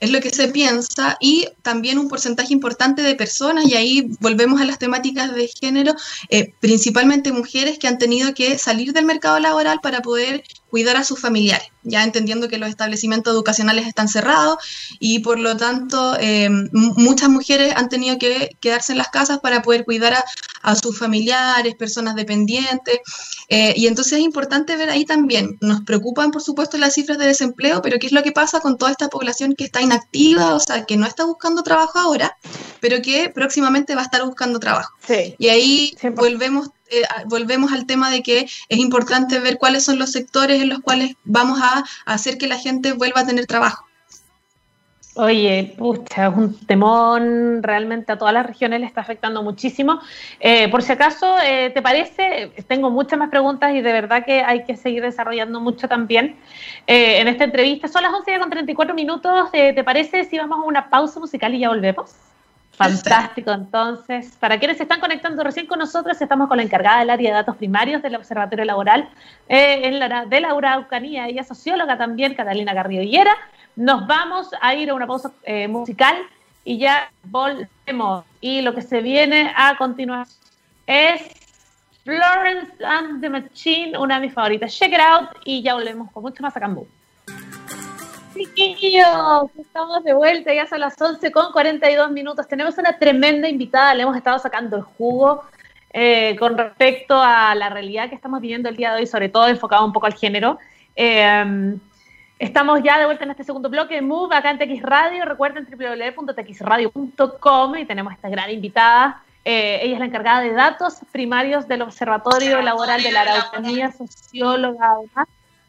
[0.00, 4.60] es lo que se piensa, y también un porcentaje importante de personas, y ahí volvemos
[4.60, 5.94] a las temáticas de género,
[6.28, 11.04] eh, principalmente mujeres que han tenido que salir del mercado laboral para poder cuidar a
[11.04, 14.58] sus familiares, ya entendiendo que los establecimientos educacionales están cerrados
[14.98, 19.62] y por lo tanto eh, muchas mujeres han tenido que quedarse en las casas para
[19.62, 20.14] poder cuidar
[20.62, 22.98] a, sus familiares, personas dependientes.
[23.48, 27.26] Eh, y entonces es importante ver ahí también, nos preocupan por supuesto las cifras de
[27.26, 30.60] desempleo, pero ¿qué es lo que pasa con toda esta población que está inactiva, o
[30.60, 32.36] sea, que no está buscando trabajo ahora,
[32.80, 34.92] pero que próximamente va a estar buscando trabajo?
[35.38, 40.12] Y ahí volvemos eh, volvemos al tema de que es importante ver cuáles son los
[40.12, 43.84] sectores en los cuales vamos a hacer que la gente vuelva a tener trabajo.
[45.18, 49.98] Oye, pucha, es un temón, realmente a todas las regiones le está afectando muchísimo.
[50.40, 52.52] Eh, por si acaso, eh, ¿te parece?
[52.68, 56.36] Tengo muchas más preguntas y de verdad que hay que seguir desarrollando mucho también
[56.86, 57.88] en esta entrevista.
[57.88, 59.50] Son las 11 con 34 minutos.
[59.52, 62.14] ¿Te parece si vamos a una pausa musical y ya volvemos?
[62.76, 67.08] Fantástico, entonces, para quienes se están conectando recién con nosotros, estamos con la encargada del
[67.08, 69.08] área de datos primarios del Observatorio Laboral
[69.48, 73.34] eh, en la, de la Araucanía, ella socióloga también, Catalina Garrido Higuera.
[73.76, 76.16] Nos vamos a ir a una pausa eh, musical
[76.64, 78.24] y ya volvemos.
[78.42, 80.38] Y lo que se viene a continuación
[80.86, 81.22] es
[82.04, 84.74] Florence and the Machine, una de mis favoritas.
[84.74, 86.86] Check it out y ya volvemos con mucho más a Cambú.
[88.36, 92.46] Chiquillos, estamos de vuelta, ya son las 11 con 42 minutos.
[92.46, 95.42] Tenemos una tremenda invitada, le hemos estado sacando el jugo
[95.90, 99.48] eh, con respecto a la realidad que estamos viviendo el día de hoy, sobre todo
[99.48, 100.58] enfocado un poco al género.
[100.94, 101.76] Eh,
[102.38, 105.24] estamos ya de vuelta en este segundo bloque Move acá en TX Radio.
[105.24, 109.22] Recuerden www.txradio.com y tenemos esta gran invitada.
[109.44, 114.96] Eh, ella es la encargada de datos primarios del Observatorio Laboral de la Araucanía, socióloga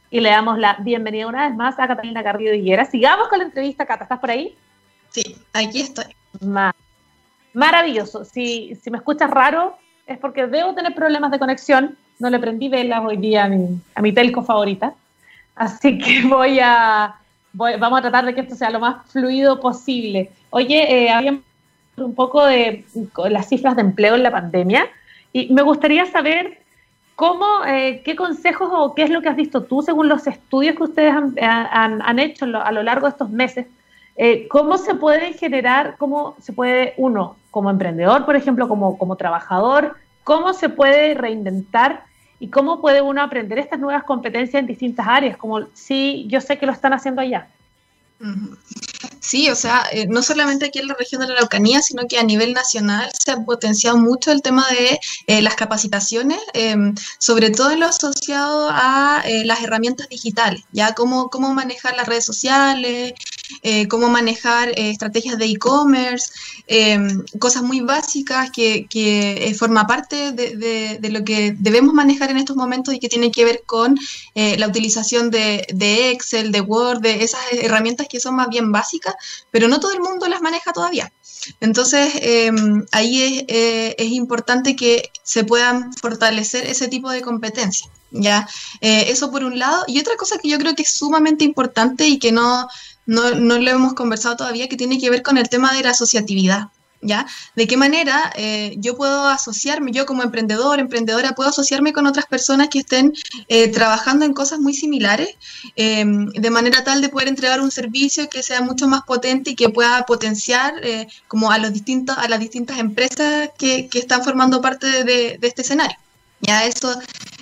[0.10, 2.86] y le damos la bienvenida una vez más a Catalina Garrido Higuera.
[2.86, 4.56] Sigamos con la entrevista, Cata, ¿estás por ahí?
[5.10, 6.06] Sí, aquí estoy.
[7.54, 8.24] maravilloso.
[8.24, 11.98] Si, si me escuchas raro, es porque debo tener problemas de conexión.
[12.20, 14.94] No le prendí velas hoy día a mi, a mi telco favorita.
[15.56, 17.16] Así que voy a,
[17.54, 20.32] vamos a tratar de que esto sea lo más fluido posible.
[20.52, 21.42] Oye, eh, habíamos
[21.98, 22.86] un poco de
[23.30, 24.88] las cifras de empleo en la pandemia
[25.34, 26.62] y me gustaría saber
[27.18, 30.76] ¿Cómo, eh, ¿Qué consejos o qué es lo que has visto tú según los estudios
[30.76, 33.66] que ustedes han, hecho a lo largo de estos meses?
[34.18, 39.16] Eh, ¿Cómo se puede generar, cómo se puede uno, como emprendedor, por ejemplo, como, como
[39.16, 42.04] trabajador, cómo se puede reinventar
[42.40, 45.38] y cómo puede uno aprender estas nuevas competencias en distintas áreas?
[45.38, 47.48] Como si yo sé que lo están haciendo allá.
[49.28, 52.18] Sí, o sea, eh, no solamente aquí en la región de la Araucanía, sino que
[52.18, 57.50] a nivel nacional se ha potenciado mucho el tema de eh, las capacitaciones, em, sobre
[57.50, 62.24] todo en lo asociado a eh, las herramientas digitales, ya cómo, cómo manejar las redes
[62.26, 63.14] sociales,
[63.90, 66.32] cómo manejar estrategias de e-commerce,
[66.68, 70.56] em, cosas muy básicas que, que forma parte de,
[71.00, 73.98] de, lo que debemos manejar en estos momentos y que tiene que ver con
[74.36, 79.17] la utilización de, de Excel, de Word, de esas herramientas que son más bien básicas
[79.52, 81.12] pero no todo el mundo las maneja todavía.
[81.60, 87.90] Entonces, em, ahí eh, es, importante que se puedan fortalecer ese tipo de competencias.
[88.12, 88.48] ¿ya?
[88.82, 89.84] Eh, eso por un lado.
[89.88, 92.68] Y otra cosa que yo creo que es sumamente importante y que no,
[93.06, 95.92] no, no lo hemos conversado todavía, que tiene que ver con el tema de la
[95.92, 96.70] asociatividad.
[97.02, 97.28] ¿Ya?
[97.56, 102.26] ¿De qué manera eh, yo puedo asociarme, yo como emprendedor, emprendedora, puedo asociarme con otras
[102.26, 103.14] personas que estén
[103.48, 105.30] eh, trabajando en cosas muy similares,
[105.76, 109.56] em, de manera tal de poder entregar un servicio que sea mucho más potente y
[109.56, 114.24] que pueda potenciar eh, como a, los distintos, a las distintas empresas que, que están
[114.24, 115.98] formando parte de, de este escenario?
[116.42, 116.94] Ya eso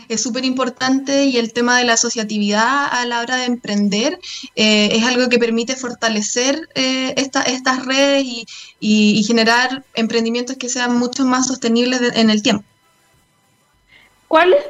[0.07, 4.19] es súper importante y el tema de la asociatividad a la hora de emprender
[4.55, 8.25] eh, es algo que permite fortalecer eh, estas redes
[8.79, 12.63] y, generar emprendimientos que sean mucho más sostenibles en el tiempo.
[14.27, 14.63] ¿Cuáles,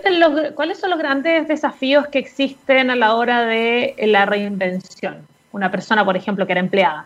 [0.56, 5.28] ¿Cuáles son los grandes desafíos que existen a la hora de la reinvención?
[5.52, 7.06] Una persona, por ejemplo, que era empleada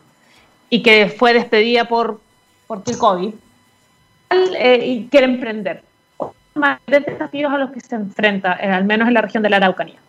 [0.70, 2.22] y que fue despedida por,
[2.68, 3.34] por el COVID
[4.58, 5.84] eh, y quiere emprender
[6.60, 9.58] mayores desafíos a los que se enfrenta, eh, al menos en la región de la
[9.58, 10.00] Araucanía?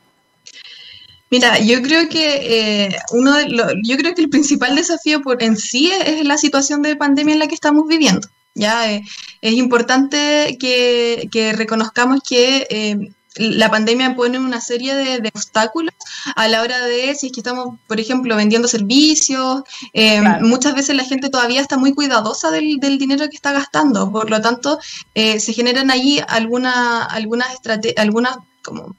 [1.30, 3.46] Mira, yo creo que eh, uno de
[3.84, 7.38] yo creo que el principal desafío por en sí es, la situación de pandemia en
[7.38, 8.26] la que estamos viviendo.
[8.54, 9.02] Ya eh,
[9.40, 15.94] es importante que, reconozcamos que la pandemia pone una serie de, obstáculos
[16.34, 19.62] a la hora de, si es que estamos, por ejemplo, vendiendo servicios,
[19.92, 24.10] eh, muchas veces la gente todavía está muy cuidadosa del, del dinero que está gastando,
[24.10, 24.78] por lo tanto,
[25.14, 28.96] eh, se generan ahí alguna, algunas estrategias, algunas como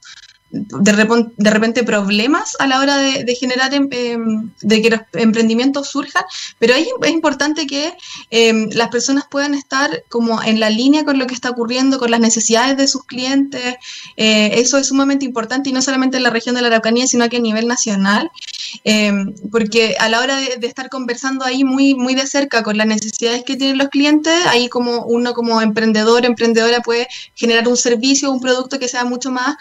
[0.52, 6.24] de, repente problemas a la hora de, generar, em, em, de que los emprendimientos surjan,
[6.60, 7.94] pero ahí es importante que
[8.30, 12.12] em, las personas puedan estar como en la línea con lo que está ocurriendo, con
[12.12, 13.76] las necesidades de sus clientes.
[14.18, 17.28] Eh, eso es sumamente importante y no solamente en la región de la Araucanía, sino
[17.30, 18.30] que a nivel nacional.
[19.52, 22.88] porque a la hora de, de, estar conversando ahí muy, muy de cerca con las
[22.88, 28.32] necesidades que tienen los clientes, ahí como uno como emprendedor, emprendedora puede generar un servicio,
[28.32, 29.56] un producto que sea mucho más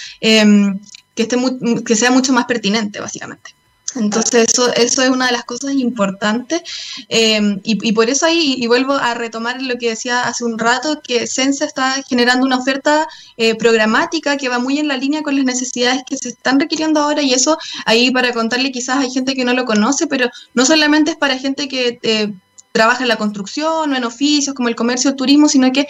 [1.26, 3.54] que, esté que sea mucho más pertinente, básicamente.
[3.96, 6.62] Entonces, eso, eso es una de las cosas importantes.
[7.08, 11.00] Em, y, por eso ahí, y vuelvo a retomar lo que decía hace un rato,
[11.02, 15.34] que Sense está generando una oferta eh, programática que va muy en la línea con
[15.34, 17.22] las necesidades que se están requiriendo ahora.
[17.22, 21.12] Y eso, ahí para contarle, quizás hay gente que no lo conoce, pero no solamente
[21.12, 22.32] es para gente que eh,
[22.72, 25.86] trabaja en la construcción o en oficios como el comercio el turismo, sino que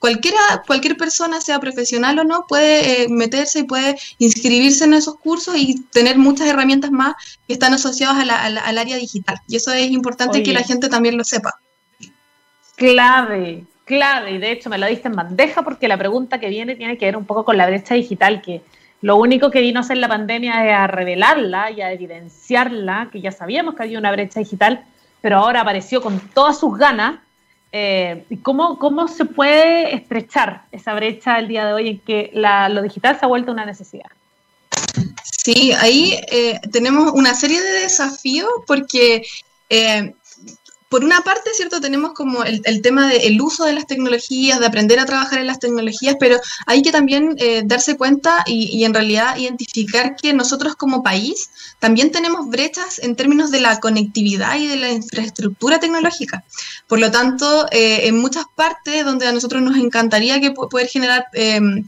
[0.00, 5.16] cualquiera, cualquier persona, sea profesional o no, puede eh, meterse y puede inscribirse en esos
[5.16, 7.14] cursos y tener muchas herramientas más
[7.46, 9.36] que están asociadas al área digital.
[9.46, 11.54] Y eso es importante que la gente también lo sepa.
[12.76, 14.32] Clave, clave.
[14.32, 17.04] Y de hecho me lo diste en bandeja porque la pregunta que viene tiene que
[17.04, 18.62] ver un poco con la brecha digital, que
[19.02, 23.20] lo único que vino a hacer la pandemia es a revelarla y a evidenciarla, que
[23.20, 24.82] ya sabíamos que había una brecha digital,
[25.20, 27.20] pero ahora apareció con todas sus ganas
[27.72, 32.82] eh, ¿cómo, ¿Cómo se puede estrechar esa brecha el día de hoy en que lo
[32.82, 34.10] digital se ha vuelto una necesidad?
[35.22, 39.22] Sí, ahí eh, tenemos una serie de desafíos porque
[39.68, 40.14] eh,
[40.90, 41.80] por una parte, ¿cierto?
[41.80, 45.60] Tenemos como el, tema del uso de las tecnologías, de aprender a trabajar en las
[45.60, 51.04] tecnologías, pero hay que también eh, darse cuenta y, en realidad identificar que nosotros como
[51.04, 56.42] país también tenemos brechas en términos de la conectividad y de la infraestructura tecnológica.
[56.88, 61.26] Por lo tanto, eh, en muchas partes donde a nosotros nos encantaría que poder generar
[61.34, 61.86] em,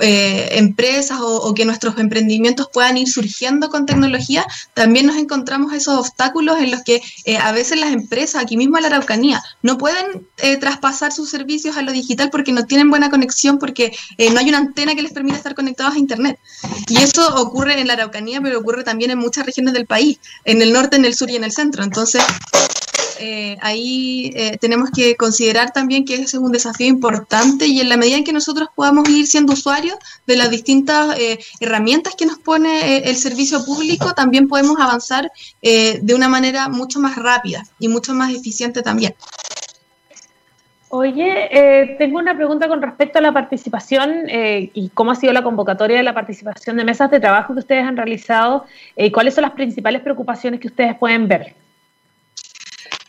[0.00, 5.98] eh, empresas o, que nuestros emprendimientos puedan ir surgiendo con tecnología, también nos encontramos esos
[5.98, 9.78] obstáculos en los que eh, a veces las empresas, aquí mismo en la Araucanía, no
[9.78, 13.96] pueden eh, traspasar sus servicios a lo digital porque no tienen buena conexión, porque
[14.32, 16.38] no hay una antena que les permita estar conectados a Internet.
[16.88, 20.62] Y eso ocurre en la Araucanía, pero ocurre también en muchas regiones del país, en
[20.62, 21.84] el norte, en el sur y en el centro.
[21.84, 22.22] Entonces,
[23.20, 27.88] eh, ahí eh, tenemos que considerar también que ese es un desafío importante y en
[27.88, 29.96] la medida en que nosotros podamos ir siendo usuarios
[30.26, 35.30] de las distintas eh, herramientas que nos pone el servicio público, también podemos avanzar
[35.62, 39.14] de una manera mucho más rápida y mucho más eficiente también.
[40.88, 45.96] Oye, tengo una pregunta con respecto a la participación y cómo ha sido la convocatoria
[45.96, 48.64] de la participación de mesas de trabajo que ustedes han realizado
[48.96, 51.54] y cuáles son las principales preocupaciones que ustedes pueden ver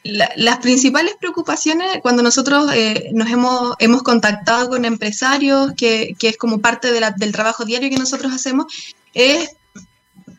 [0.05, 6.37] las principales preocupaciones cuando nosotros eh, nos hemos, hemos contactado con empresarios, que, que es
[6.37, 8.65] como parte de la, del trabajo diario que nosotros hacemos,
[9.15, 9.55] es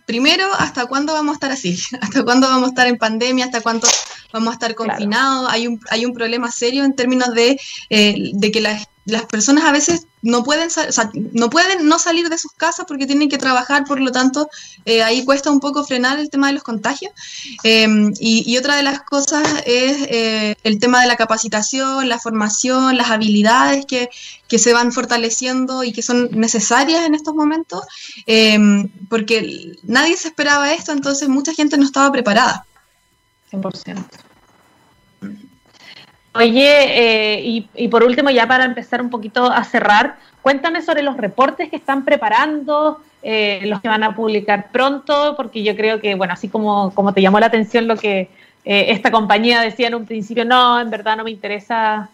[0.06, 1.76] primero, ¿hasta cuándo vamos a estar así?
[2.00, 3.46] ¿Hasta cuándo vamos a estar en pandemia?
[3.46, 3.88] ¿Hasta cuándo
[4.32, 5.50] vamos a estar confinados?
[5.50, 9.64] Hay, un, hay un problema serio en términos de, eh, de que las las personas
[9.64, 10.68] a veces no pueden,
[11.32, 14.48] no pueden no salir de sus casas porque tienen que trabajar, por lo tanto,
[14.84, 17.12] eh, ahí cuesta un poco frenar el tema de los contagios.
[17.62, 22.96] Em, y, otra de las cosas es eh, el tema de la capacitación, la formación,
[22.96, 24.10] las habilidades que,
[24.48, 27.82] que, se van fortaleciendo y que son necesarias en estos momentos,
[28.26, 32.66] em, porque nadie se esperaba esto, entonces mucha gente no estaba preparada.
[33.52, 34.25] 100%.
[36.36, 41.16] Oye, eh, y, por último, ya para empezar un poquito a cerrar, cuéntame sobre los
[41.16, 46.14] reportes que están preparando, eh, los que van a publicar pronto, porque yo creo que,
[46.14, 48.28] bueno, así como, como te llamó la atención lo que
[48.64, 52.10] eh, esta compañía decía en un principio, no, en verdad no me interesa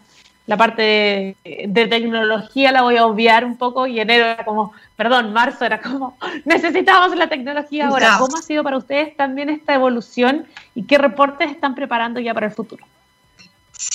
[0.47, 5.33] la parte de, tecnología, la voy a obviar un poco, y enero era como, perdón,
[5.33, 8.17] marzo era como, necesitamos la tecnología ahora.
[8.19, 12.47] ¿Cómo ha sido para ustedes también esta evolución y qué reportes están preparando ya para
[12.47, 12.85] el futuro?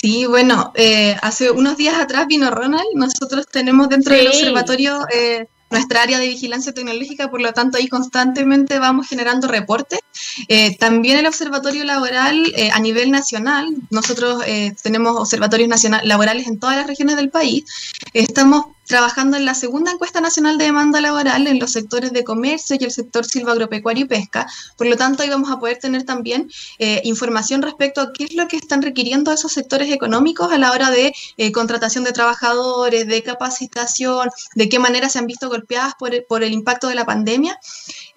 [0.00, 2.88] Sí, bueno, eh, hace unos días atrás vino Ronald.
[2.94, 7.88] Nosotros tenemos dentro del observatorio eh, nuestra área de vigilancia tecnológica, por lo tanto ahí
[7.88, 10.00] constantemente vamos generando reportes.
[10.48, 14.44] Eh, también el observatorio laboral a nivel nacional, nosotros
[14.82, 17.64] tenemos observatorios nacional, laborales en todas las regiones del país,
[18.12, 22.76] estamos trabajando en la segunda encuesta nacional de demanda laboral en los sectores de comercio
[22.80, 24.46] y el sector silvagropecuario y pesca.
[24.76, 28.34] Por lo tanto, ahí vamos a poder tener también eh, información respecto a qué es
[28.34, 33.06] lo que están requiriendo esos sectores económicos a la hora de eh, contratación de trabajadores,
[33.06, 36.94] de capacitación, de qué manera se han visto golpeadas por el, por el impacto de
[36.94, 37.58] la pandemia.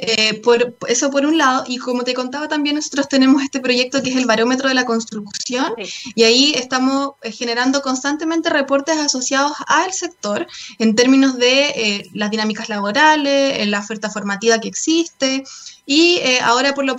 [0.04, 4.02] Eh, por, eso por un lado, y como te contaba también, nosotros tenemos este proyecto
[4.02, 5.74] que es el barómetro de la construcción,
[6.16, 10.48] y ahí estamos generando constantemente reportes asociados al sector
[10.80, 15.44] en términos de eh, las dinámicas laborales, la oferta formativa que existe.
[15.86, 16.96] Y eh, ahora, por lo,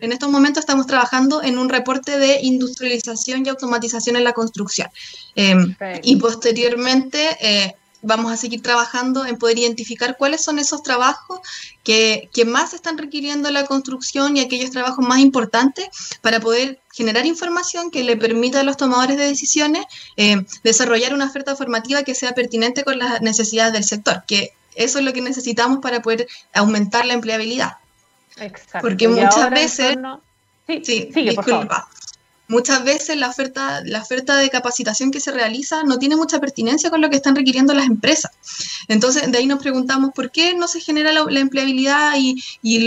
[0.00, 4.88] en estos momentos, estamos trabajando en un reporte de industrialización y automatización en la construcción.
[5.34, 7.74] Em, y posteriormente eh,
[8.06, 11.40] vamos a seguir trabajando en poder identificar cuáles son esos trabajos
[11.82, 15.88] que, más están requiriendo la construcción y aquellos trabajos más importantes
[16.20, 19.84] para poder generar información que le permita a los tomadores de decisiones
[20.16, 24.98] eh, desarrollar una oferta formativa que sea pertinente con las necesidades del sector, que eso
[24.98, 27.78] es lo que necesitamos para poder aumentar la empleabilidad.
[28.36, 28.86] Exacto.
[28.86, 29.96] Porque muchas veces...
[30.66, 31.88] Sí, sí, disculpa
[32.48, 36.90] muchas veces la oferta, la oferta de capacitación que se realiza no tiene mucha pertinencia
[36.90, 38.30] con lo que están requiriendo las empresas.
[38.88, 42.36] Entonces, de ahí nos preguntamos por qué no se genera la, empleabilidad y,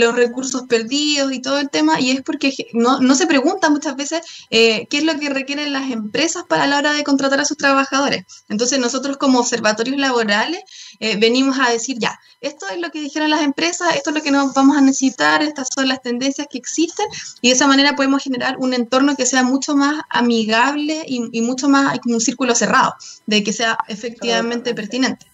[0.00, 3.96] los recursos perdidos y todo el tema, y es porque no, no se pregunta muchas
[3.96, 7.44] veces eh, qué es lo que requieren las empresas para la hora de contratar a
[7.44, 8.24] sus trabajadores.
[8.48, 10.60] Entonces, nosotros como observatorios laborales
[11.00, 14.22] eh, venimos a decir, ya, esto es lo que dijeron las empresas, esto es lo
[14.22, 17.06] que nos vamos a necesitar, estas son las tendencias que existen,
[17.40, 21.70] y de esa manera podemos generar un entorno que sea mucho más amigable y, mucho
[21.70, 22.94] más como un círculo cerrado,
[23.26, 25.26] de que sea efectivamente pertinente.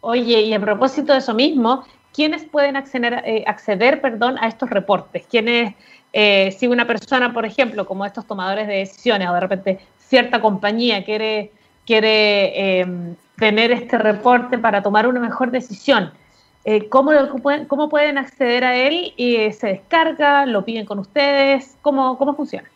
[0.00, 4.70] Oye, y a propósito de eso mismo, ¿quiénes pueden acceder, eh, acceder perdón, a estos
[4.70, 5.26] reportes?
[5.28, 5.74] ¿Quiénes,
[6.12, 10.40] eh, si una persona, por ejemplo, como estos tomadores de decisiones, o de repente cierta
[10.40, 11.50] compañía quiere,
[11.84, 16.12] quiere em, tener este reporte para tomar una mejor decisión,
[16.64, 17.12] eh, ¿cómo,
[17.68, 19.12] ¿cómo, pueden acceder a él?
[19.16, 20.44] y ¿Se descarga?
[20.44, 21.76] ¿Lo piden con ustedes?
[21.82, 22.68] ¿Cómo, cómo funciona?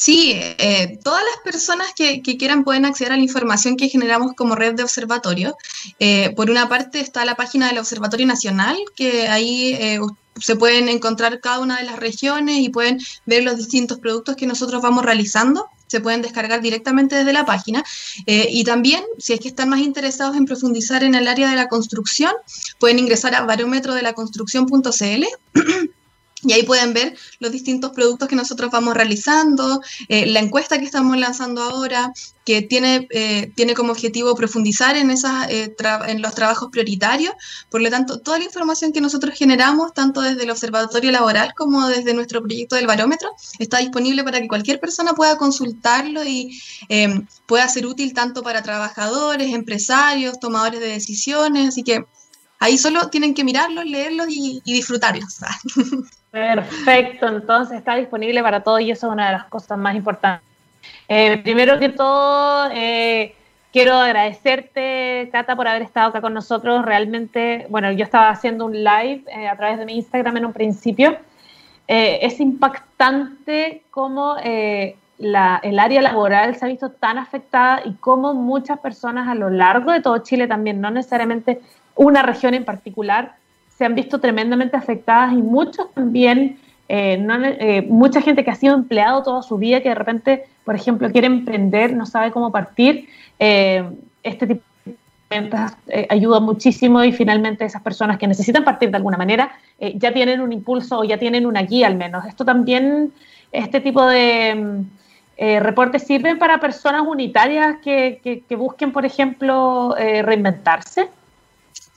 [0.00, 4.54] Sí, eh, todas las personas que, quieran pueden acceder a la información que generamos como
[4.54, 5.58] red de observatorio.
[5.98, 10.00] Eh, por una parte está la página del Observatorio Nacional, que ahí eh,
[10.36, 14.46] se pueden encontrar cada una de las regiones y pueden ver los distintos productos que
[14.46, 15.66] nosotros vamos realizando.
[15.86, 17.84] Se pueden descargar directamente desde la página.
[18.26, 21.68] y también, si es que están más interesados en profundizar en el área de la
[21.68, 22.32] construcción,
[22.78, 25.24] pueden ingresar a barómetrodelaconstrucción.cl
[26.42, 30.86] Y ahí pueden ver los distintos productos que nosotros vamos realizando, eh, la encuesta que
[30.86, 32.12] estamos lanzando ahora,
[32.46, 35.74] que tiene, eh, tiene como objetivo profundizar en, esas, eh,
[36.06, 37.34] en los trabajos prioritarios.
[37.68, 41.86] Por lo tanto, toda la información que nosotros generamos, tanto desde el Observatorio Laboral como
[41.88, 46.58] desde nuestro proyecto del barómetro, está disponible para que cualquier persona pueda consultarlo y
[47.46, 51.68] pueda ser útil tanto para trabajadores, empresarios, tomadores de decisiones.
[51.68, 52.04] Así que
[52.58, 55.36] ahí solo tienen que mirarlos, leerlos y, y disfrutarlos.
[56.30, 60.48] Perfecto, entonces está disponible para todos y eso es una de las cosas más importantes.
[61.08, 63.34] Eh, primero que todo, eh,
[63.72, 66.84] quiero agradecerte, Cata, por haber estado acá con nosotros.
[66.84, 70.52] Realmente, bueno, yo estaba haciendo un live eh, a través de mi Instagram en un
[70.52, 71.18] principio.
[71.88, 79.26] es impactante cómo el área laboral se ha visto tan afectada y cómo muchas personas
[79.26, 81.60] a lo largo de todo Chile también, no necesariamente
[81.96, 83.34] una región en particular,
[83.80, 87.18] se han visto tremendamente afectadas y muchos también, eh,
[87.60, 91.10] eh, mucha gente que ha sido empleado toda su vida, que de repente, por ejemplo,
[91.10, 93.08] quiere emprender, no sabe cómo partir,
[93.38, 93.88] eh,
[94.22, 94.96] este tipo de
[95.30, 95.78] herramientas
[96.10, 99.50] ayuda muchísimo y finalmente esas personas que necesitan partir de alguna manera
[99.94, 102.26] ya tienen un impulso o ya tienen una guía al menos.
[102.26, 103.14] Esto también,
[103.50, 104.84] este tipo de...
[105.38, 111.08] reportes sirven para personas unitarias que, que busquen, por ejemplo, reinventarse.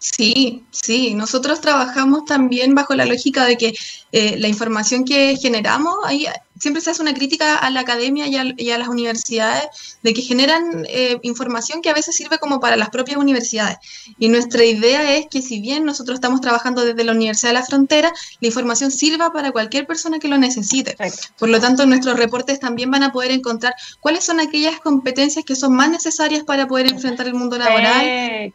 [0.04, 3.74] Sí, sí, nosotros trabajamos también bajo la lógica de que
[4.12, 6.28] eh, la información que generamos, ahí
[6.60, 10.86] siempre se hace una crítica a la academia y a, las universidades de que generan
[10.90, 13.78] eh, información que a veces sirve como para las propias universidades.
[14.20, 17.66] Y nuestra idea es que si bien nosotros estamos trabajando desde la Universidad de la
[17.66, 20.98] Frontera, la información sirva para cualquier persona que lo necesite.
[21.40, 25.56] Por lo tanto, nuestros reportes también van a poder encontrar cuáles son aquellas competencias que
[25.56, 28.52] son más necesarias para poder enfrentar el mundo laboral.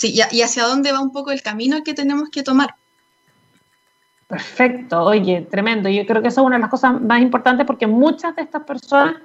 [0.00, 2.74] Sí, y, hacia dónde va un poco el camino que tenemos que tomar.
[4.26, 5.90] Perfecto, oye, tremendo.
[5.90, 8.62] Yo creo que eso es una de las cosas más importantes porque muchas de estas
[8.64, 9.16] personas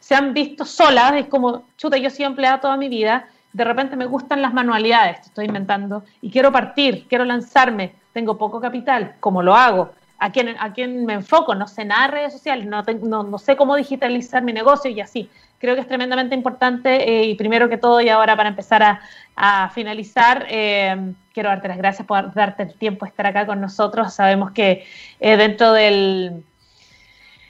[0.00, 3.62] se han visto solas, es como, chuta, yo he sido empleada toda mi vida, de
[3.62, 9.14] repente me gustan las manualidades, estoy inventando, y quiero partir, quiero lanzarme, tengo poco capital,
[9.20, 9.92] ¿cómo lo hago?
[10.18, 11.54] ¿A quién, a quién me enfoco?
[11.54, 15.00] No sé nada de redes sociales, no, no, no sé cómo digitalizar mi negocio y
[15.00, 15.30] así.
[15.58, 19.00] Creo que es tremendamente importante eh, y primero que todo y ahora para empezar
[19.36, 23.60] a, finalizar, eh, quiero darte las gracias por darte el tiempo de estar acá con
[23.60, 24.14] nosotros.
[24.14, 24.84] Sabemos que
[25.20, 26.44] eh, dentro del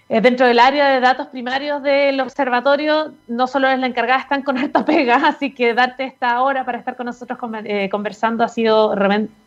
[0.08, 4.58] dentro del área de datos primarios del observatorio, no solo es la encargada, están con
[4.58, 7.38] esta pega, así que darte esta hora para estar con nosotros
[7.90, 8.94] conversando ha sido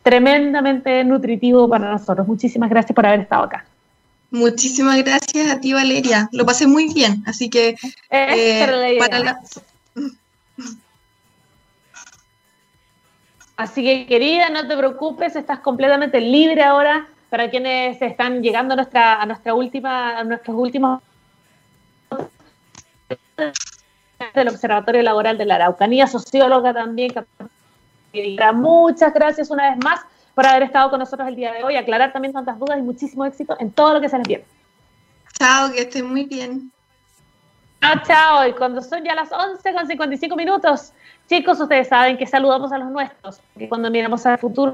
[0.04, 2.28] tremendamente nutritivo para nosotros.
[2.28, 3.66] Muchísimas gracias por haber estado acá.
[4.30, 6.30] Muchísimas gracias a ti, Valeria.
[6.32, 7.78] Lo pasé muy bien, así que
[8.10, 9.00] eh,
[13.56, 18.78] Así que querida, no te preocupes, estás completamente libre ahora para quienes están llegando a
[18.78, 21.02] nuestra a nuestra última a nuestros últimos
[24.34, 27.14] del Observatorio Laboral de la Araucanía, socióloga también.
[28.54, 30.02] Muchas gracias una vez más
[30.38, 33.26] por haber estado con nosotros el día de hoy, aclarar también tantas dudas y muchísimo
[33.26, 34.46] éxito en todo lo que se les viene.
[35.34, 36.72] Chao, que estén muy bien.
[37.82, 38.48] Chao, chao.
[38.48, 40.94] Y cuando son ya las 11 con 55 minutos,
[41.28, 44.72] chicos, ustedes saben que saludamos a los nuestros, que cuando miramos al futuro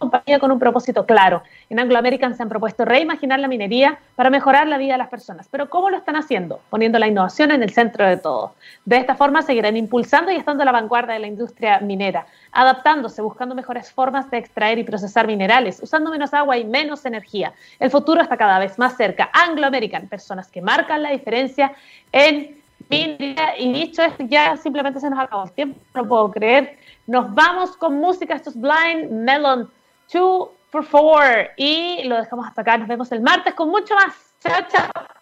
[0.00, 1.42] compañía con un propósito claro.
[1.68, 5.08] En Anglo American se han propuesto reimaginar la minería para mejorar la vida de las
[5.08, 5.46] personas.
[5.50, 6.60] Pero ¿cómo lo están haciendo?
[6.70, 8.54] Poniendo la innovación en el centro de todo.
[8.84, 13.20] De esta forma seguirán impulsando y estando a la vanguardia de la industria minera, adaptándose,
[13.20, 17.52] buscando mejores formas de extraer y procesar minerales, usando menos agua y menos energía.
[17.78, 19.30] El futuro está cada vez más cerca.
[19.32, 21.72] Anglo American, personas que marcan la diferencia
[22.10, 23.58] en minería.
[23.58, 26.78] Y dicho esto, ya simplemente se nos acabó el tiempo, no puedo creer.
[27.06, 29.68] Nos vamos con música, esto es Blind Melon
[30.12, 32.78] 2 for 4 y lo dejamos hasta acá.
[32.78, 34.14] Nos vemos el martes con mucho más.
[34.40, 35.19] Chao, chao.